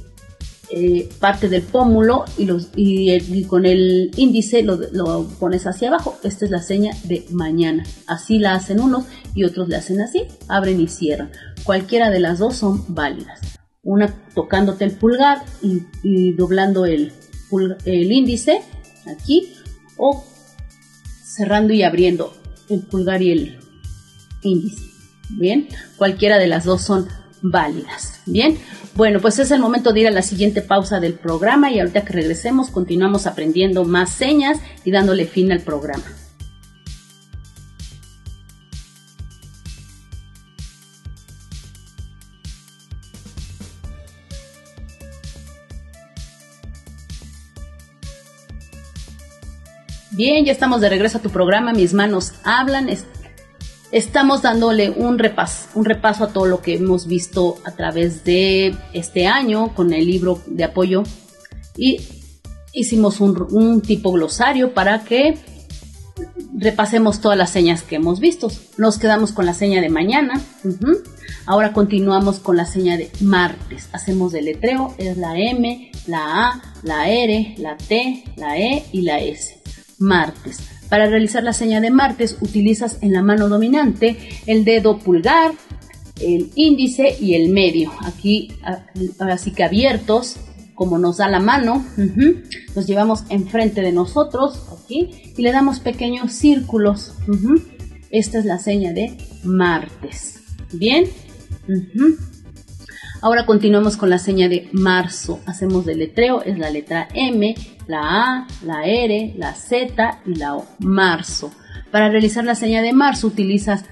eh, 0.70 1.08
parte 1.18 1.48
del 1.48 1.62
pómulo 1.62 2.24
y, 2.36 2.44
los, 2.44 2.68
y, 2.76 3.44
con 3.44 3.64
el 3.64 4.10
índice 4.16 4.62
lo, 4.62 4.78
lo, 4.92 5.24
pones 5.40 5.66
hacia 5.66 5.88
abajo. 5.88 6.18
Esta 6.22 6.44
es 6.44 6.50
la 6.50 6.62
seña 6.62 6.92
de 7.04 7.24
mañana. 7.30 7.84
Así 8.06 8.38
la 8.38 8.54
hacen 8.54 8.80
unos 8.80 9.04
y 9.34 9.44
otros 9.44 9.68
le 9.68 9.76
hacen 9.76 10.00
así, 10.00 10.24
abren 10.46 10.80
y 10.80 10.88
cierran. 10.88 11.30
Cualquiera 11.64 12.10
de 12.10 12.20
las 12.20 12.38
dos 12.38 12.56
son 12.56 12.84
válidas. 12.88 13.57
Una 13.88 14.14
tocándote 14.34 14.84
el 14.84 14.92
pulgar 14.92 15.38
y, 15.62 16.32
doblando 16.34 16.84
el, 16.84 17.10
el 17.86 18.12
índice 18.12 18.60
aquí 19.06 19.54
o 19.96 20.26
cerrando 21.24 21.72
y 21.72 21.82
abriendo 21.82 22.34
el 22.68 22.82
pulgar 22.82 23.22
y 23.22 23.32
el 23.32 23.58
índice. 24.42 24.82
Bien, 25.30 25.68
cualquiera 25.96 26.36
de 26.36 26.48
las 26.48 26.64
dos 26.64 26.82
son 26.82 27.08
válidas. 27.40 28.20
Bien, 28.26 28.58
bueno, 28.94 29.20
pues 29.20 29.38
es 29.38 29.50
el 29.52 29.60
momento 29.60 29.94
de 29.94 30.00
ir 30.00 30.06
a 30.08 30.10
la 30.10 30.20
siguiente 30.20 30.60
pausa 30.60 31.00
del 31.00 31.14
programa 31.14 31.72
y 31.72 31.80
ahorita 31.80 32.04
que 32.04 32.12
regresemos 32.12 32.68
continuamos 32.68 33.26
aprendiendo 33.26 33.86
más 33.86 34.10
señas 34.10 34.58
y 34.84 34.90
dándole 34.90 35.24
fin 35.24 35.50
al 35.50 35.60
programa. 35.60 36.04
Bien, 50.18 50.44
ya 50.44 50.50
estamos 50.50 50.80
de 50.80 50.88
regreso 50.88 51.18
a 51.18 51.22
tu 51.22 51.30
programa. 51.30 51.72
Mis 51.72 51.94
manos 51.94 52.32
hablan 52.42 52.90
estamos 53.92 54.42
dándole 54.42 54.90
un 54.90 55.16
repaso, 55.16 55.68
un 55.76 55.84
repaso 55.84 56.24
a 56.24 56.32
todo 56.32 56.44
lo 56.44 56.60
que 56.60 56.74
hemos 56.74 57.06
visto 57.06 57.56
a 57.64 57.70
través 57.70 58.24
de 58.24 58.74
este 58.92 59.28
año 59.28 59.76
con 59.76 59.92
el 59.92 60.06
libro 60.06 60.42
de 60.46 60.64
apoyo 60.64 61.04
y 61.76 62.00
hicimos 62.72 63.20
un, 63.20 63.80
tipo 63.80 64.10
glosario 64.10 64.74
para 64.74 65.04
que 65.04 65.38
repasemos 66.52 67.20
todas 67.20 67.38
las 67.38 67.50
señas 67.50 67.84
que 67.84 67.94
hemos 67.94 68.18
visto. 68.18 68.50
Nos 68.76 68.98
quedamos 68.98 69.30
con 69.30 69.46
la 69.46 69.54
seña 69.54 69.80
de 69.80 69.88
mañana. 69.88 70.40
Ahora 71.46 71.72
continuamos 71.72 72.40
con 72.40 72.56
la 72.56 72.66
seña 72.66 72.96
de 72.96 73.08
martes. 73.20 73.88
Hacemos 73.92 74.32
letreo, 74.32 74.96
es 74.98 75.16
la 75.16 75.38
M, 75.38 75.92
la 76.08 76.48
A, 76.48 76.62
la 76.82 77.08
R, 77.08 77.54
la 77.58 77.76
T, 77.76 78.24
la 78.36 78.58
E 78.58 78.84
y 78.90 79.02
la 79.02 79.20
S. 79.20 79.57
Martes. 79.98 80.58
Para 80.88 81.06
realizar 81.06 81.42
la 81.42 81.52
seña 81.52 81.80
de 81.80 81.90
martes 81.90 82.38
utilizas 82.40 82.98
en 83.02 83.12
la 83.12 83.22
mano 83.22 83.48
dominante 83.48 84.16
el 84.46 84.64
dedo 84.64 84.98
pulgar, 84.98 85.52
el 86.20 86.50
índice 86.54 87.16
y 87.20 87.34
el 87.34 87.50
medio. 87.50 87.92
Aquí, 88.04 88.52
así 89.18 89.52
que 89.52 89.64
abiertos, 89.64 90.36
como 90.74 90.98
nos 90.98 91.18
da 91.18 91.28
la 91.28 91.40
mano, 91.40 91.84
los 92.74 92.86
llevamos 92.86 93.24
enfrente 93.28 93.82
de 93.82 93.92
nosotros, 93.92 94.62
aquí, 94.82 95.10
y 95.36 95.42
le 95.42 95.52
damos 95.52 95.80
pequeños 95.80 96.32
círculos. 96.32 97.12
Esta 98.10 98.38
es 98.38 98.44
la 98.44 98.58
seña 98.58 98.92
de 98.92 99.16
martes. 99.44 100.40
Bien. 100.72 101.04
Ahora 103.20 103.46
continuamos 103.46 103.96
con 103.96 104.10
la 104.10 104.18
seña 104.18 104.48
de 104.48 104.68
marzo. 104.72 105.40
Hacemos 105.44 105.84
letreo, 105.96 106.42
es 106.42 106.56
la 106.56 106.70
letra 106.70 107.08
M, 107.14 107.52
la 107.88 108.00
A, 108.00 108.46
la 108.64 108.86
R, 108.86 109.34
la 109.36 109.54
Z 109.54 110.20
y 110.24 110.36
la 110.36 110.54
O. 110.54 110.66
Marzo. 110.78 111.50
Para 111.90 112.10
realizar 112.10 112.44
la 112.44 112.54
seña 112.54 112.80
de 112.80 112.92
marzo 112.92 113.26
utilizas 113.26 113.84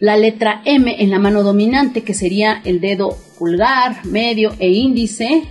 la 0.00 0.16
letra 0.16 0.60
M 0.64 1.00
en 1.00 1.10
la 1.10 1.20
mano 1.20 1.44
dominante, 1.44 2.02
que 2.02 2.14
sería 2.14 2.60
el 2.64 2.80
dedo 2.80 3.16
pulgar, 3.38 4.04
medio 4.06 4.52
e 4.58 4.70
índice, 4.70 5.44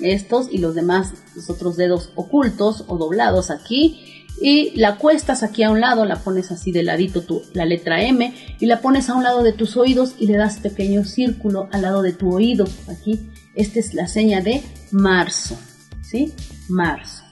estos 0.00 0.48
y 0.50 0.56
los 0.56 0.74
demás, 0.74 1.12
los 1.34 1.50
otros 1.50 1.76
dedos 1.76 2.12
ocultos 2.14 2.84
o 2.88 2.96
doblados 2.96 3.50
aquí. 3.50 4.15
Y 4.40 4.78
la 4.78 4.96
cuestas 4.96 5.42
aquí 5.42 5.62
a 5.62 5.70
un 5.70 5.80
lado, 5.80 6.04
la 6.04 6.16
pones 6.16 6.50
así 6.50 6.72
de 6.72 6.82
ladito 6.82 7.22
tu, 7.22 7.42
la 7.54 7.64
letra 7.64 8.02
M 8.02 8.34
y 8.60 8.66
la 8.66 8.80
pones 8.80 9.08
a 9.08 9.14
un 9.14 9.24
lado 9.24 9.42
de 9.42 9.52
tus 9.52 9.76
oídos 9.76 10.14
y 10.18 10.26
le 10.26 10.36
das 10.36 10.58
pequeño 10.58 11.04
círculo 11.04 11.68
al 11.72 11.82
lado 11.82 12.02
de 12.02 12.12
tu 12.12 12.34
oído. 12.34 12.66
Aquí, 12.88 13.30
esta 13.54 13.78
es 13.78 13.94
la 13.94 14.08
seña 14.08 14.42
de 14.42 14.62
marzo, 14.90 15.58
¿sí? 16.02 16.34
Marzo. 16.68 17.22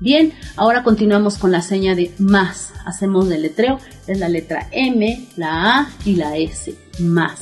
Bien, 0.00 0.32
ahora 0.56 0.82
continuamos 0.82 1.38
con 1.38 1.52
la 1.52 1.62
seña 1.62 1.94
de 1.94 2.12
más. 2.18 2.72
Hacemos 2.84 3.30
el 3.30 3.42
letreo, 3.42 3.78
es 4.06 4.18
la 4.18 4.28
letra 4.28 4.68
M, 4.70 5.28
la 5.36 5.78
A 5.78 5.88
y 6.04 6.16
la 6.16 6.36
S, 6.36 6.74
más. 6.98 7.40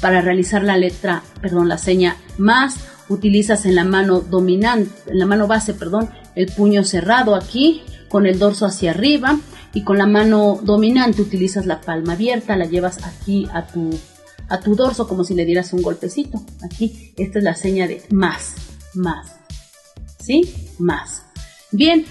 Para 0.00 0.20
realizar 0.20 0.62
la 0.62 0.76
letra, 0.76 1.22
perdón, 1.40 1.68
la 1.68 1.78
seña 1.78 2.16
más, 2.38 2.76
utilizas 3.08 3.66
en 3.66 3.74
la 3.74 3.84
mano 3.84 4.20
dominante, 4.20 4.90
en 5.10 5.18
la 5.18 5.26
mano 5.26 5.46
base, 5.46 5.74
perdón, 5.74 6.10
el 6.34 6.46
puño 6.46 6.84
cerrado 6.84 7.34
aquí, 7.34 7.82
con 8.14 8.26
el 8.26 8.38
dorso 8.38 8.64
hacia 8.64 8.92
arriba 8.92 9.40
y 9.72 9.82
con 9.82 9.98
la 9.98 10.06
mano 10.06 10.60
dominante 10.62 11.20
utilizas 11.20 11.66
la 11.66 11.80
palma 11.80 12.12
abierta, 12.12 12.54
la 12.54 12.64
llevas 12.64 13.04
aquí 13.04 13.48
a 13.52 13.66
tu, 13.66 13.90
a 14.48 14.60
tu 14.60 14.76
dorso 14.76 15.08
como 15.08 15.24
si 15.24 15.34
le 15.34 15.44
dieras 15.44 15.72
un 15.72 15.82
golpecito. 15.82 16.40
Aquí, 16.62 17.12
esta 17.16 17.38
es 17.40 17.44
la 17.44 17.56
seña 17.56 17.88
de 17.88 18.04
más, 18.10 18.54
más. 18.94 19.40
¿Sí? 20.20 20.42
Más. 20.78 21.24
Bien, 21.72 22.04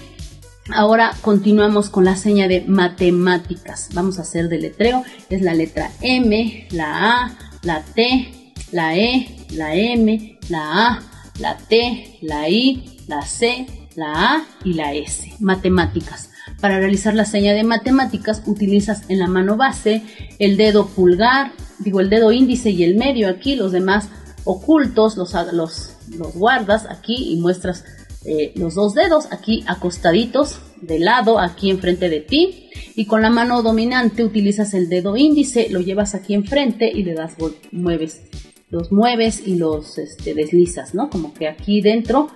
ahora 0.74 1.16
continuamos 1.22 1.88
con 1.88 2.04
la 2.04 2.16
seña 2.16 2.48
de 2.48 2.60
matemáticas. 2.66 3.88
Vamos 3.94 4.18
a 4.18 4.22
hacer 4.24 4.50
letreo. 4.50 5.04
Es 5.30 5.40
la 5.40 5.54
letra 5.54 5.90
M, 6.02 6.68
la 6.70 7.22
A, 7.22 7.38
la 7.62 7.82
T, 7.82 8.52
la 8.72 8.94
E, 8.94 9.46
la 9.52 9.74
M, 9.74 10.38
la 10.50 10.86
A, 10.86 11.02
la 11.38 11.56
T, 11.56 12.18
la 12.20 12.50
I, 12.50 12.98
la 13.06 13.22
C, 13.22 13.83
la 13.96 14.34
A 14.34 14.46
y 14.64 14.74
la 14.74 14.92
S. 14.92 15.32
Matemáticas. 15.40 16.30
Para 16.60 16.78
realizar 16.78 17.14
la 17.14 17.24
seña 17.24 17.52
de 17.52 17.64
matemáticas 17.64 18.42
utilizas 18.46 19.02
en 19.08 19.18
la 19.18 19.26
mano 19.26 19.56
base 19.56 20.02
el 20.38 20.56
dedo 20.56 20.86
pulgar, 20.86 21.52
digo 21.78 22.00
el 22.00 22.10
dedo 22.10 22.32
índice 22.32 22.70
y 22.70 22.84
el 22.84 22.96
medio 22.96 23.28
aquí, 23.28 23.56
los 23.56 23.72
demás 23.72 24.08
ocultos 24.44 25.16
los, 25.16 25.34
los, 25.52 25.96
los 26.18 26.34
guardas 26.34 26.86
aquí 26.90 27.32
y 27.32 27.36
muestras 27.36 27.84
eh, 28.26 28.52
los 28.56 28.74
dos 28.74 28.94
dedos 28.94 29.26
aquí 29.32 29.64
acostaditos 29.66 30.58
de 30.80 30.98
lado, 30.98 31.38
aquí 31.38 31.70
enfrente 31.70 32.08
de 32.08 32.20
ti. 32.20 32.70
Y 32.94 33.06
con 33.06 33.22
la 33.22 33.30
mano 33.30 33.62
dominante 33.62 34.24
utilizas 34.24 34.72
el 34.74 34.88
dedo 34.88 35.16
índice, 35.16 35.68
lo 35.70 35.80
llevas 35.80 36.14
aquí 36.14 36.34
enfrente 36.34 36.90
y 36.94 37.02
le 37.02 37.14
das, 37.14 37.34
mueves, 37.72 38.22
los 38.70 38.92
mueves 38.92 39.46
y 39.46 39.56
los 39.56 39.98
este, 39.98 40.34
deslizas, 40.34 40.94
¿no? 40.94 41.10
Como 41.10 41.34
que 41.34 41.48
aquí 41.48 41.80
dentro 41.80 42.28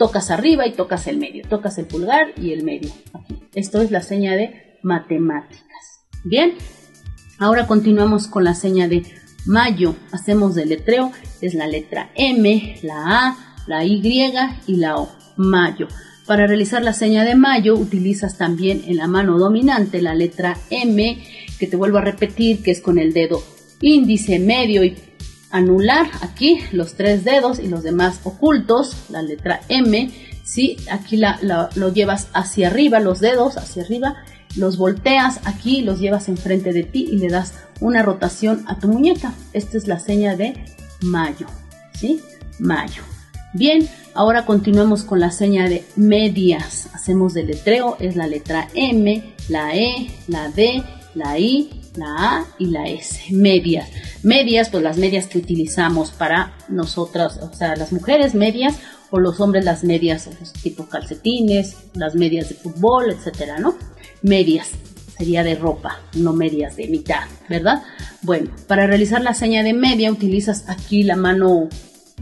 tocas 0.00 0.30
arriba 0.30 0.66
y 0.66 0.72
tocas 0.72 1.06
el 1.08 1.18
medio, 1.18 1.44
tocas 1.46 1.76
el 1.76 1.84
pulgar 1.84 2.28
y 2.40 2.54
el 2.54 2.64
medio. 2.64 2.90
Esto 3.54 3.82
es 3.82 3.90
la 3.90 4.00
seña 4.00 4.34
de 4.34 4.78
matemáticas. 4.82 6.06
Bien, 6.24 6.54
ahora 7.38 7.66
continuamos 7.66 8.26
con 8.26 8.44
la 8.44 8.54
seña 8.54 8.88
de 8.88 9.02
mayo. 9.44 9.94
Hacemos 10.10 10.56
el 10.56 10.70
letreo, 10.70 11.12
es 11.42 11.52
la 11.52 11.66
letra 11.66 12.12
M, 12.14 12.78
la 12.82 13.26
A, 13.26 13.54
la 13.66 13.84
Y 13.84 14.00
y 14.66 14.76
la 14.76 14.96
O 14.96 15.10
mayo. 15.36 15.86
Para 16.26 16.46
realizar 16.46 16.82
la 16.82 16.94
seña 16.94 17.22
de 17.26 17.34
mayo 17.34 17.74
utilizas 17.74 18.38
también 18.38 18.82
en 18.86 18.96
la 18.96 19.06
mano 19.06 19.36
dominante 19.36 20.00
la 20.00 20.14
letra 20.14 20.56
M, 20.70 21.22
que 21.58 21.66
te 21.66 21.76
vuelvo 21.76 21.98
a 21.98 22.02
repetir 22.02 22.62
que 22.62 22.70
es 22.70 22.80
con 22.80 22.98
el 22.98 23.12
dedo 23.12 23.42
índice, 23.82 24.38
medio 24.38 24.82
y 24.82 24.96
anular, 25.50 26.06
aquí 26.22 26.60
los 26.72 26.94
tres 26.94 27.24
dedos 27.24 27.58
y 27.58 27.68
los 27.68 27.82
demás 27.82 28.20
ocultos, 28.24 28.96
la 29.08 29.22
letra 29.22 29.60
M, 29.68 30.10
¿sí? 30.44 30.76
aquí 30.90 31.16
la, 31.16 31.38
lo 31.74 31.92
llevas 31.92 32.28
hacia 32.32 32.68
arriba, 32.68 33.00
los 33.00 33.20
dedos 33.20 33.56
hacia 33.56 33.82
arriba, 33.82 34.16
los 34.56 34.76
volteas 34.76 35.40
aquí, 35.44 35.82
los 35.82 36.00
llevas 36.00 36.28
enfrente 36.28 36.72
de 36.72 36.82
ti 36.82 37.08
y 37.10 37.18
le 37.18 37.28
das 37.28 37.54
una 37.80 38.02
rotación 38.02 38.64
a 38.66 38.78
tu 38.78 38.88
muñeca. 38.88 39.32
Esta 39.52 39.78
es 39.78 39.86
la 39.86 39.98
seña 39.98 40.36
de 40.36 40.64
mayo, 41.02 41.46
¿sí? 41.94 42.20
Mayo. 42.58 43.02
Bien, 43.52 43.88
ahora 44.14 44.46
continuamos 44.46 45.02
con 45.02 45.20
la 45.20 45.30
seña 45.30 45.68
de 45.68 45.84
medias. 45.96 46.88
Hacemos 46.92 47.34
el 47.36 47.48
letreo, 47.48 47.96
es 47.98 48.16
la 48.16 48.26
letra 48.26 48.68
M, 48.74 49.34
la 49.48 49.74
E, 49.74 50.10
la 50.28 50.48
D, 50.48 50.82
la 51.14 51.38
I, 51.38 51.79
la 51.96 52.06
A 52.18 52.46
y 52.58 52.66
la 52.66 52.88
S. 52.88 53.20
Medias. 53.30 53.88
Medias, 54.22 54.70
pues 54.70 54.82
las 54.82 54.98
medias 54.98 55.26
que 55.26 55.38
utilizamos 55.38 56.10
para 56.10 56.54
nosotras, 56.68 57.38
o 57.38 57.52
sea, 57.54 57.76
las 57.76 57.92
mujeres 57.92 58.34
medias 58.34 58.78
o 59.10 59.18
los 59.18 59.40
hombres 59.40 59.64
las 59.64 59.82
medias 59.84 60.28
tipo 60.62 60.88
calcetines, 60.88 61.76
las 61.94 62.14
medias 62.14 62.48
de 62.48 62.54
fútbol, 62.54 63.10
etcétera, 63.10 63.58
¿no? 63.58 63.76
Medias 64.22 64.70
sería 65.18 65.42
de 65.42 65.54
ropa, 65.54 66.00
no 66.14 66.32
medias 66.32 66.76
de 66.76 66.86
mitad, 66.86 67.24
¿verdad? 67.48 67.82
Bueno, 68.22 68.50
para 68.66 68.86
realizar 68.86 69.20
la 69.20 69.34
seña 69.34 69.62
de 69.62 69.72
media 69.72 70.12
utilizas 70.12 70.64
aquí 70.68 71.02
la 71.02 71.16
mano 71.16 71.68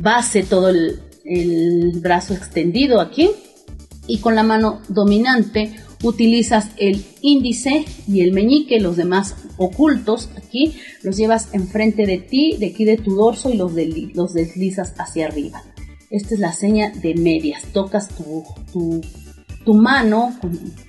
base, 0.01 0.43
todo 0.43 0.71
el, 0.71 1.01
el 1.25 2.01
brazo 2.01 2.35
extendido 2.35 3.01
aquí 3.01 3.31
y 4.07 4.19
con 4.19 4.35
la 4.35 4.43
mano 4.43 4.81
dominante 4.89 5.77
utilizas 6.03 6.71
el 6.77 7.05
índice 7.21 7.85
y 8.07 8.21
el 8.21 8.33
meñique, 8.33 8.81
los 8.81 8.97
demás 8.97 9.37
ocultos 9.57 10.31
aquí, 10.37 10.77
los 11.03 11.17
llevas 11.17 11.49
enfrente 11.53 12.07
de 12.07 12.19
ti, 12.19 12.57
de 12.59 12.67
aquí 12.67 12.85
de 12.85 12.97
tu 12.97 13.15
dorso 13.15 13.51
y 13.51 13.57
los, 13.57 13.73
los 14.15 14.35
deslizas 14.35 14.95
hacia 14.99 15.27
arriba. 15.27 15.63
Esta 16.11 16.35
es 16.35 16.41
la 16.41 16.53
seña 16.53 16.91
de 16.91 17.15
medias. 17.15 17.65
Tocas 17.73 18.09
tu, 18.09 18.45
tu, 19.65 19.75
mano 19.75 20.35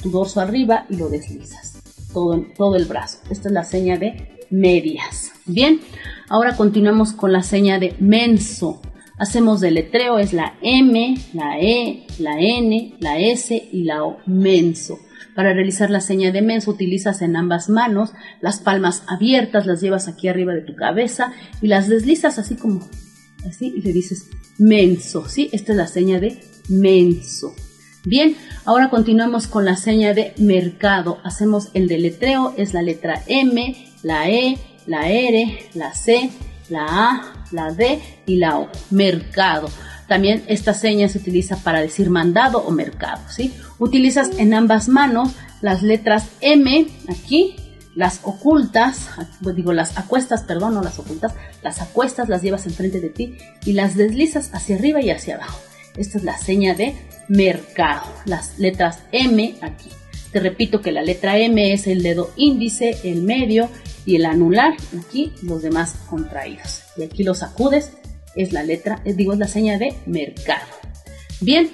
tu 0.01 0.09
dorso 0.11 0.39
arriba 0.39 0.85
y 0.89 0.95
lo 0.95 1.09
deslizas. 1.09 1.77
Todo, 2.13 2.45
todo 2.55 2.75
el 2.75 2.85
brazo. 2.85 3.19
Esta 3.29 3.49
es 3.49 3.53
la 3.53 3.65
seña 3.65 3.97
de 3.97 4.37
medias. 4.49 5.31
Bien, 5.45 5.81
ahora 6.29 6.55
continuamos 6.55 7.11
con 7.13 7.33
la 7.33 7.43
seña 7.43 7.79
de 7.79 7.95
menso. 7.99 8.81
Hacemos 9.19 9.61
letreo, 9.61 10.17
es 10.17 10.31
la 10.31 10.55
M, 10.61 11.15
la 11.33 11.59
E, 11.59 12.07
la 12.19 12.39
N, 12.39 12.95
la 12.99 13.19
S 13.19 13.69
y 13.71 13.83
la 13.83 14.05
O, 14.05 14.17
menso. 14.25 14.97
Para 15.35 15.53
realizar 15.53 15.89
la 15.89 16.01
seña 16.01 16.31
de 16.31 16.41
menso 16.41 16.71
utilizas 16.71 17.21
en 17.21 17.35
ambas 17.35 17.69
manos 17.69 18.11
las 18.41 18.59
palmas 18.59 19.03
abiertas, 19.07 19.65
las 19.65 19.81
llevas 19.81 20.07
aquí 20.07 20.27
arriba 20.27 20.53
de 20.53 20.61
tu 20.61 20.75
cabeza 20.75 21.33
y 21.61 21.67
las 21.67 21.87
deslizas 21.87 22.39
así 22.39 22.55
como 22.55 22.87
así 23.47 23.73
y 23.75 23.81
le 23.81 23.93
dices 23.93 24.29
menso, 24.57 25.27
¿sí? 25.27 25.49
Esta 25.51 25.73
es 25.73 25.77
la 25.77 25.87
seña 25.87 26.19
de 26.19 26.39
menso. 26.69 27.53
Bien, 28.05 28.35
ahora 28.65 28.89
continuamos 28.89 29.47
con 29.47 29.65
la 29.65 29.75
seña 29.75 30.13
de 30.13 30.33
mercado. 30.37 31.19
Hacemos 31.23 31.69
el 31.73 31.87
deletreo, 31.87 32.53
es 32.57 32.73
la 32.73 32.81
letra 32.81 33.21
M, 33.27 33.75
la 34.03 34.29
E, 34.29 34.57
la 34.87 35.09
R, 35.09 35.69
la 35.73 35.93
C, 35.93 36.29
la 36.69 36.85
A, 36.85 37.33
la 37.51 37.71
D 37.71 38.01
y 38.25 38.37
la 38.37 38.59
O, 38.59 38.69
mercado. 38.89 39.69
También 40.07 40.43
esta 40.47 40.73
seña 40.73 41.07
se 41.07 41.19
utiliza 41.19 41.57
para 41.57 41.81
decir 41.81 42.09
mandado 42.09 42.59
o 42.59 42.71
mercado, 42.71 43.21
¿sí? 43.29 43.53
Utilizas 43.77 44.31
en 44.37 44.53
ambas 44.53 44.89
manos 44.89 45.29
las 45.61 45.83
letras 45.83 46.27
M 46.41 46.87
aquí, 47.07 47.55
las 47.95 48.21
ocultas, 48.23 49.09
digo 49.55 49.73
las 49.73 49.97
acuestas, 49.97 50.43
perdón, 50.43 50.73
no 50.75 50.81
las 50.81 50.97
ocultas, 50.99 51.33
las 51.61 51.81
acuestas 51.81 52.29
las 52.29 52.41
llevas 52.41 52.65
enfrente 52.65 53.01
de 53.01 53.09
ti 53.09 53.37
y 53.65 53.73
las 53.73 53.95
deslizas 53.95 54.49
hacia 54.53 54.77
arriba 54.77 55.01
y 55.01 55.11
hacia 55.11 55.35
abajo. 55.35 55.59
Esta 55.95 56.17
es 56.17 56.23
la 56.23 56.37
seña 56.37 56.75
de 56.75 56.95
mercado, 57.27 58.03
las 58.25 58.57
letras 58.57 58.99
M 59.11 59.55
aquí. 59.61 59.89
Te 60.31 60.39
repito 60.39 60.81
que 60.81 60.91
la 60.91 61.01
letra 61.01 61.37
M 61.37 61.73
es 61.73 61.87
el 61.87 62.03
dedo 62.03 62.31
índice, 62.35 62.97
el 63.03 63.23
medio 63.23 63.69
y 64.05 64.15
el 64.15 64.25
anular. 64.25 64.73
Aquí 64.97 65.31
los 65.41 65.61
demás 65.61 65.95
contraídos. 66.09 66.83
Y 66.97 67.03
aquí 67.03 67.23
los 67.23 67.39
sacudes 67.39 67.91
es 68.35 68.53
la 68.53 68.63
letra, 68.63 69.01
eh, 69.05 69.13
digo, 69.13 69.33
es 69.33 69.39
la 69.39 69.47
seña 69.47 69.77
de 69.77 69.93
mercado. 70.05 70.67
Bien, 71.41 71.69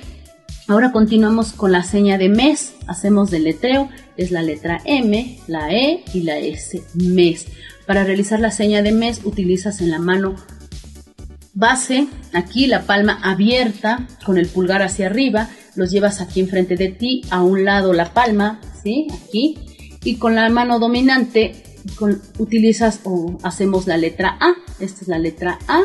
ahora 0.67 0.91
continuamos 0.91 1.53
con 1.53 1.71
la 1.71 1.83
seña 1.83 2.17
de 2.17 2.29
mes. 2.29 2.73
Hacemos 2.87 3.31
del 3.31 3.43
letreo, 3.43 3.89
es 4.17 4.31
la 4.31 4.41
letra 4.41 4.81
M, 4.85 5.39
la 5.47 5.71
E 5.71 6.03
y 6.13 6.21
la 6.21 6.37
S, 6.37 6.81
mes. 6.93 7.47
Para 7.85 8.03
realizar 8.03 8.39
la 8.39 8.51
seña 8.51 8.81
de 8.81 8.91
mes 8.91 9.21
utilizas 9.23 9.81
en 9.81 9.91
la 9.91 9.99
mano 9.99 10.35
base, 11.53 12.07
aquí 12.33 12.67
la 12.67 12.83
palma 12.83 13.19
abierta 13.23 14.07
con 14.25 14.37
el 14.37 14.47
pulgar 14.47 14.81
hacia 14.81 15.07
arriba, 15.07 15.49
los 15.75 15.91
llevas 15.91 16.21
aquí 16.21 16.39
enfrente 16.39 16.75
de 16.75 16.89
ti, 16.89 17.21
a 17.29 17.43
un 17.43 17.63
lado 17.65 17.93
la 17.93 18.13
palma, 18.13 18.59
¿sí? 18.83 19.07
Aquí. 19.11 19.57
Y 20.03 20.17
con 20.17 20.35
la 20.35 20.49
mano 20.49 20.79
dominante 20.79 21.63
utilizas 22.37 23.01
o 23.03 23.37
hacemos 23.43 23.87
la 23.87 23.97
letra 23.97 24.37
A, 24.39 24.55
esta 24.79 25.01
es 25.01 25.07
la 25.07 25.19
letra 25.19 25.59
A, 25.67 25.83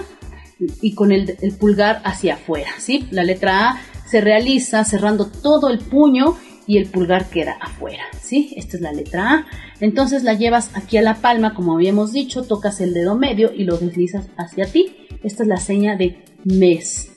y 0.80 0.94
con 0.94 1.12
el, 1.12 1.36
pulgar 1.58 2.02
hacia 2.04 2.34
afuera, 2.34 2.70
¿sí? 2.78 3.06
La 3.10 3.24
letra 3.24 3.70
A 3.70 3.80
se 4.06 4.20
realiza 4.20 4.84
cerrando 4.84 5.26
todo 5.26 5.68
el 5.70 5.78
puño 5.78 6.36
y 6.66 6.78
el 6.78 6.86
pulgar 6.86 7.30
queda 7.30 7.56
afuera, 7.60 8.04
¿sí? 8.20 8.52
Esta 8.56 8.76
es 8.76 8.82
la 8.82 8.92
letra 8.92 9.32
A. 9.32 9.46
Entonces 9.80 10.22
la 10.22 10.34
llevas 10.34 10.70
aquí 10.74 10.98
a 10.98 11.02
la 11.02 11.16
palma, 11.16 11.54
como 11.54 11.74
habíamos 11.74 12.12
dicho, 12.12 12.42
tocas 12.42 12.80
el 12.80 12.92
dedo 12.92 13.16
medio 13.16 13.52
y 13.54 13.64
lo 13.64 13.78
deslizas 13.78 14.26
hacia 14.36 14.66
ti. 14.66 14.94
Esta 15.22 15.42
es 15.42 15.48
la 15.48 15.56
seña 15.56 15.96
de 15.96 16.22
mes, 16.44 17.10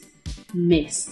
mes. 0.53 1.09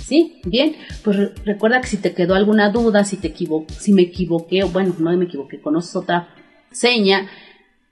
¿Sí? 0.00 0.40
Bien, 0.46 0.74
pues 1.04 1.18
recuerda 1.44 1.82
que 1.82 1.86
si 1.86 1.98
te 1.98 2.14
quedó 2.14 2.34
alguna 2.34 2.70
duda, 2.70 3.04
si 3.04 3.18
te 3.18 3.28
equivo 3.28 3.66
si 3.78 3.92
me 3.92 4.02
equivoqué, 4.02 4.64
bueno, 4.64 4.94
no 4.98 5.14
me 5.14 5.26
equivoqué, 5.26 5.60
conoces 5.60 5.94
otra 5.96 6.28
seña, 6.70 7.28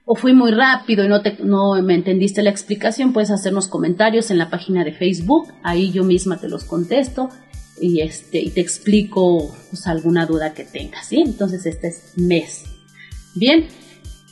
o 0.05 0.15
fui 0.15 0.33
muy 0.33 0.53
rápido 0.53 1.05
y 1.05 1.09
no, 1.09 1.21
te, 1.21 1.37
no 1.43 1.83
me 1.83 1.95
entendiste 1.95 2.43
la 2.43 2.51
explicación, 2.51 3.13
puedes 3.13 3.31
hacernos 3.31 3.69
comentarios 3.69 4.31
en 4.31 4.39
la 4.39 4.51
página 4.51 4.85
de 4.85 4.93
Facebook, 4.93 5.53
ahí 5.63 5.91
yo 5.91 6.05
misma 6.05 6.39
te 6.39 6.49
los 6.49 6.65
contesto 6.65 7.29
y, 7.81 8.01
este, 8.01 8.39
y 8.39 8.51
te 8.51 8.61
explico 8.61 9.55
pues, 9.71 9.87
alguna 9.87 10.25
duda 10.25 10.55
que 10.55 10.65
tengas, 10.65 11.09
¿sí? 11.09 11.23
Entonces 11.27 11.67
este 11.67 11.89
es 11.89 12.13
mes. 12.17 12.65
Bien, 13.35 13.67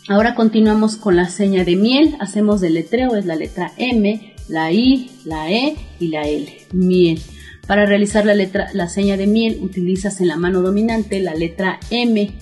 ahora 0.09 0.35
continuamos 0.35 0.97
con 0.97 1.17
la 1.17 1.29
seña 1.29 1.65
de 1.65 1.77
miel, 1.77 2.17
hacemos 2.21 2.61
del 2.61 2.75
letreo, 2.75 3.17
es 3.17 3.27
la 3.27 3.35
letra 3.35 3.73
M, 3.77 4.35
la 4.49 4.73
I, 4.73 5.11
la 5.25 5.51
E 5.51 5.77
y 5.99 6.09
la 6.09 6.23
L, 6.23 6.57
miel. 6.73 7.21
Para 7.67 7.87
realizar 7.87 8.27
la, 8.27 8.35
letra, 8.35 8.69
la 8.75 8.89
seña 8.89 9.17
de 9.17 9.27
miel 9.27 9.59
utilizas 9.61 10.21
en 10.21 10.29
la 10.29 10.37
mano 10.37 10.61
dominante 10.61 11.21
la 11.21 11.35
letra 11.35 11.81
M, 11.91 12.33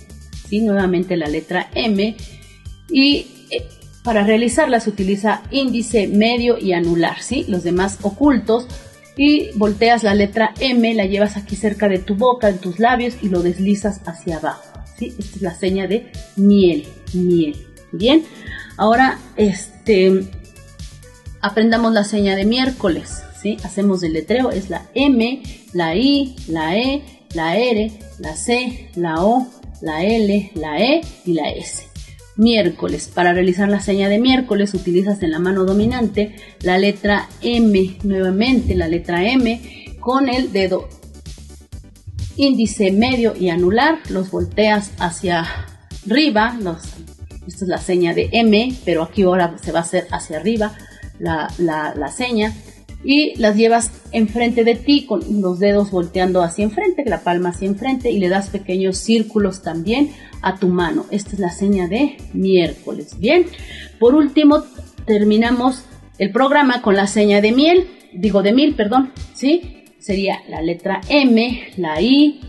nuevamente 0.61 1.17
la 1.17 1.29
letra 1.29 1.71
M, 1.75 2.17
y 2.91 3.27
eh, 3.51 3.65
para 4.03 4.25
realizarla 4.25 4.81
se 4.81 4.91
utiliza 4.91 5.43
índice, 5.51 6.09
medio 6.09 6.59
y 6.59 6.73
anular, 6.73 7.23
¿sí? 7.23 7.45
los 7.49 7.63
demás 7.63 7.99
ocultos 8.03 8.67
y 9.17 9.51
volteas 9.57 10.03
la 10.03 10.15
letra 10.15 10.55
M, 10.59 10.95
la 10.95 11.07
llevas 11.07 11.37
aquí 11.37 11.57
cerca 11.57 11.89
de 11.89 11.99
tu 11.99 12.15
boca, 12.15 12.49
en 12.49 12.59
tus 12.59 12.79
labios 12.79 13.15
y 13.23 13.29
lo 13.29 13.43
deslizas 13.43 14.01
hacia 14.07 14.39
abajo. 14.39 14.81
¿sí? 14.99 15.15
Esta 15.19 15.37
es 15.37 15.43
la 15.43 15.55
seña 15.55 15.87
de 15.87 16.11
miel, 16.37 16.87
miel. 17.13 17.57
Bien, 17.93 18.25
ahora 18.77 19.19
este, 19.37 20.25
aprendamos 21.41 21.93
la 21.93 22.05
seña 22.05 22.35
de 22.37 22.45
miércoles. 22.45 23.23
¿sí? 23.41 23.59
Hacemos 23.63 24.03
el 24.03 24.15
letreo, 24.15 24.51
es 24.51 24.71
la 24.71 24.87
M, 24.95 25.43
la 25.73 25.95
I, 25.95 26.35
la 26.49 26.77
E, 26.77 27.03
la 27.35 27.57
R, 27.57 27.93
la 28.19 28.37
C, 28.37 28.91
la 28.97 29.25
O, 29.25 29.47
la 29.83 30.05
L, 30.05 30.53
la 30.55 30.81
E 30.81 31.03
y 31.27 31.35
la 31.35 31.51
S. 31.51 31.89
Miércoles. 32.37 33.11
Para 33.15 33.35
realizar 33.35 33.69
la 33.69 33.81
seña 33.81 34.09
de 34.09 34.19
miércoles 34.19 34.73
utilizas 34.73 35.23
en 35.23 35.33
la 35.33 35.39
mano 35.39 35.65
dominante 35.65 36.35
la 36.63 36.79
letra 36.79 37.29
M, 37.43 37.99
nuevamente 38.05 38.75
la 38.75 38.89
letra 38.89 39.29
M, 39.29 39.61
con 40.01 40.29
el 40.29 40.51
dedo 40.51 40.89
índice 42.37 42.91
medio 42.91 43.35
y 43.39 43.51
anular, 43.51 43.99
los 44.09 44.31
volteas 44.31 44.93
hacia 44.99 45.47
arriba, 46.07 46.57
esta 47.47 47.65
es 47.65 47.69
la 47.69 47.79
seña 47.79 48.15
de 48.15 48.31
M, 48.33 48.75
pero 48.87 49.03
aquí 49.03 49.23
ahora 49.23 49.57
se 49.63 49.73
va 49.73 49.81
a 49.81 49.83
hacer 49.83 50.07
hacia 50.11 50.39
arriba 50.39 50.75
la, 51.19 51.53
la 51.59 52.09
seña 52.09 52.55
y 53.05 53.35
las 53.41 53.57
llevas 53.57 53.91
enfrente 54.13 54.65
de 54.65 54.75
ti 54.75 55.07
con 55.07 55.23
los 55.41 55.59
dedos 55.59 55.91
volteando 55.91 56.43
hacia 56.43 56.65
enfrente, 56.65 57.05
la 57.05 57.21
palma 57.21 57.51
hacia 57.51 57.69
enfrente 57.69 58.11
y 58.11 58.19
le 58.19 58.29
das 58.29 58.51
pequeños 58.51 58.99
círculos 58.99 59.63
también 59.63 60.11
a 60.43 60.59
tu 60.59 60.69
mano. 60.69 61.07
Esta 61.11 61.31
es 61.33 61.39
la 61.39 61.51
seña 61.51 61.89
de 61.89 62.17
miércoles. 62.33 63.19
Bien, 63.19 63.47
por 63.99 64.15
último 64.15 64.63
terminamos 65.07 65.85
el 66.19 66.31
programa 66.31 66.83
con 66.83 66.95
la 66.95 67.07
seña 67.07 67.41
de 67.41 67.53
miel, 67.53 67.87
digo 68.13 68.43
de 68.43 68.53
mil, 68.53 68.75
perdón, 68.75 69.13
¿sí? 69.35 69.85
Sería 69.99 70.41
la 70.49 70.63
letra 70.63 71.01
M, 71.09 71.73
la 71.77 72.01
I 72.01 72.41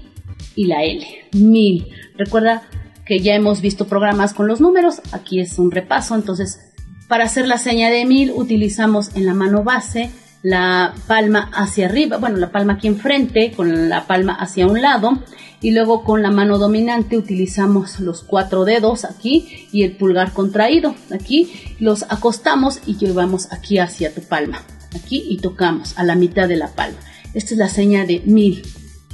y 0.55 0.65
la 0.65 0.83
L, 0.83 1.05
mil. 1.33 1.87
Recuerda 2.15 2.63
que 3.05 3.19
ya 3.19 3.35
hemos 3.35 3.61
visto 3.61 3.87
programas 3.87 4.33
con 4.33 4.47
los 4.47 4.61
números, 4.61 5.01
aquí 5.11 5.39
es 5.39 5.57
un 5.59 5.71
repaso, 5.71 6.15
entonces 6.15 6.59
para 7.07 7.25
hacer 7.25 7.47
la 7.47 7.57
seña 7.57 7.89
de 7.89 8.05
mil 8.05 8.31
utilizamos 8.31 9.15
en 9.15 9.25
la 9.25 9.33
mano 9.33 9.63
base 9.63 10.09
la 10.43 10.93
palma 11.07 11.49
hacia 11.53 11.87
arriba, 11.87 12.17
bueno, 12.17 12.37
la 12.37 12.51
palma 12.51 12.73
aquí 12.73 12.87
enfrente, 12.87 13.53
con 13.53 13.89
la 13.89 14.05
palma 14.05 14.35
hacia 14.35 14.67
un 14.67 14.81
lado, 14.81 15.23
y 15.61 15.71
luego 15.71 16.03
con 16.03 16.21
la 16.21 16.29
mano 16.29 16.57
dominante 16.57 17.17
utilizamos 17.17 18.01
los 18.01 18.21
cuatro 18.21 18.65
dedos 18.65 19.05
aquí 19.05 19.67
y 19.71 19.83
el 19.83 19.95
pulgar 19.95 20.33
contraído. 20.33 20.93
Aquí 21.11 21.75
los 21.79 22.03
acostamos 22.03 22.81
y 22.85 22.97
llevamos 22.97 23.51
aquí 23.53 23.79
hacia 23.79 24.13
tu 24.13 24.21
palma, 24.21 24.61
aquí 24.93 25.23
y 25.29 25.37
tocamos 25.37 25.97
a 25.97 26.03
la 26.03 26.15
mitad 26.15 26.49
de 26.49 26.57
la 26.57 26.67
palma. 26.67 26.99
Esta 27.33 27.53
es 27.53 27.57
la 27.57 27.69
seña 27.69 28.05
de 28.05 28.21
mil, 28.25 28.61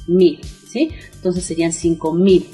mil, 0.07 0.41
¿sí? 0.67 0.91
Entonces 1.13 1.45
serían 1.45 1.71
cinco 1.71 2.13
mil. 2.13 2.49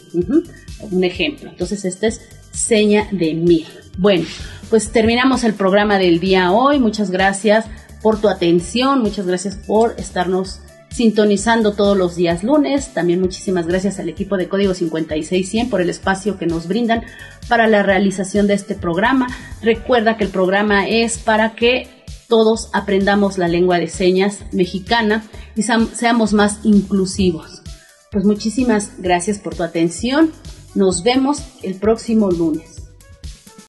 Un 0.91 1.03
ejemplo. 1.05 1.49
Entonces 1.49 1.85
esta 1.85 2.07
es 2.07 2.19
seña 2.51 3.07
de 3.11 3.33
mil. 3.33 3.65
Bueno, 3.97 4.25
pues 4.69 4.91
terminamos 4.91 5.45
el 5.45 5.53
programa 5.53 5.97
del 5.97 6.19
día 6.19 6.51
hoy. 6.51 6.79
Muchas 6.79 7.09
gracias 7.09 7.65
por 8.05 8.21
tu 8.21 8.29
atención, 8.29 9.01
muchas 9.01 9.25
gracias 9.25 9.55
por 9.55 9.95
estarnos 9.97 10.59
sintonizando 10.91 11.73
todos 11.73 11.97
los 11.97 12.15
días 12.15 12.43
lunes. 12.43 12.93
También 12.93 13.19
muchísimas 13.19 13.65
gracias 13.65 13.97
al 13.97 14.09
equipo 14.09 14.37
de 14.37 14.47
Código 14.47 14.75
5600 14.75 15.71
por 15.71 15.81
el 15.81 15.89
espacio 15.89 16.37
que 16.37 16.45
nos 16.45 16.67
brindan 16.67 17.01
para 17.49 17.65
la 17.65 17.81
realización 17.81 18.45
de 18.45 18.53
este 18.53 18.75
programa. 18.75 19.25
Recuerda 19.63 20.17
que 20.17 20.23
el 20.25 20.29
programa 20.29 20.87
es 20.87 21.17
para 21.17 21.55
que 21.55 21.87
todos 22.27 22.69
aprendamos 22.73 23.39
la 23.39 23.47
lengua 23.47 23.79
de 23.79 23.87
señas 23.87 24.41
mexicana 24.51 25.23
y 25.55 25.63
seamos 25.63 26.31
más 26.31 26.59
inclusivos. 26.61 27.63
Pues 28.11 28.23
muchísimas 28.23 28.91
gracias 28.99 29.39
por 29.39 29.55
tu 29.55 29.63
atención. 29.63 30.31
Nos 30.75 31.01
vemos 31.01 31.41
el 31.63 31.73
próximo 31.73 32.29
lunes. 32.29 32.74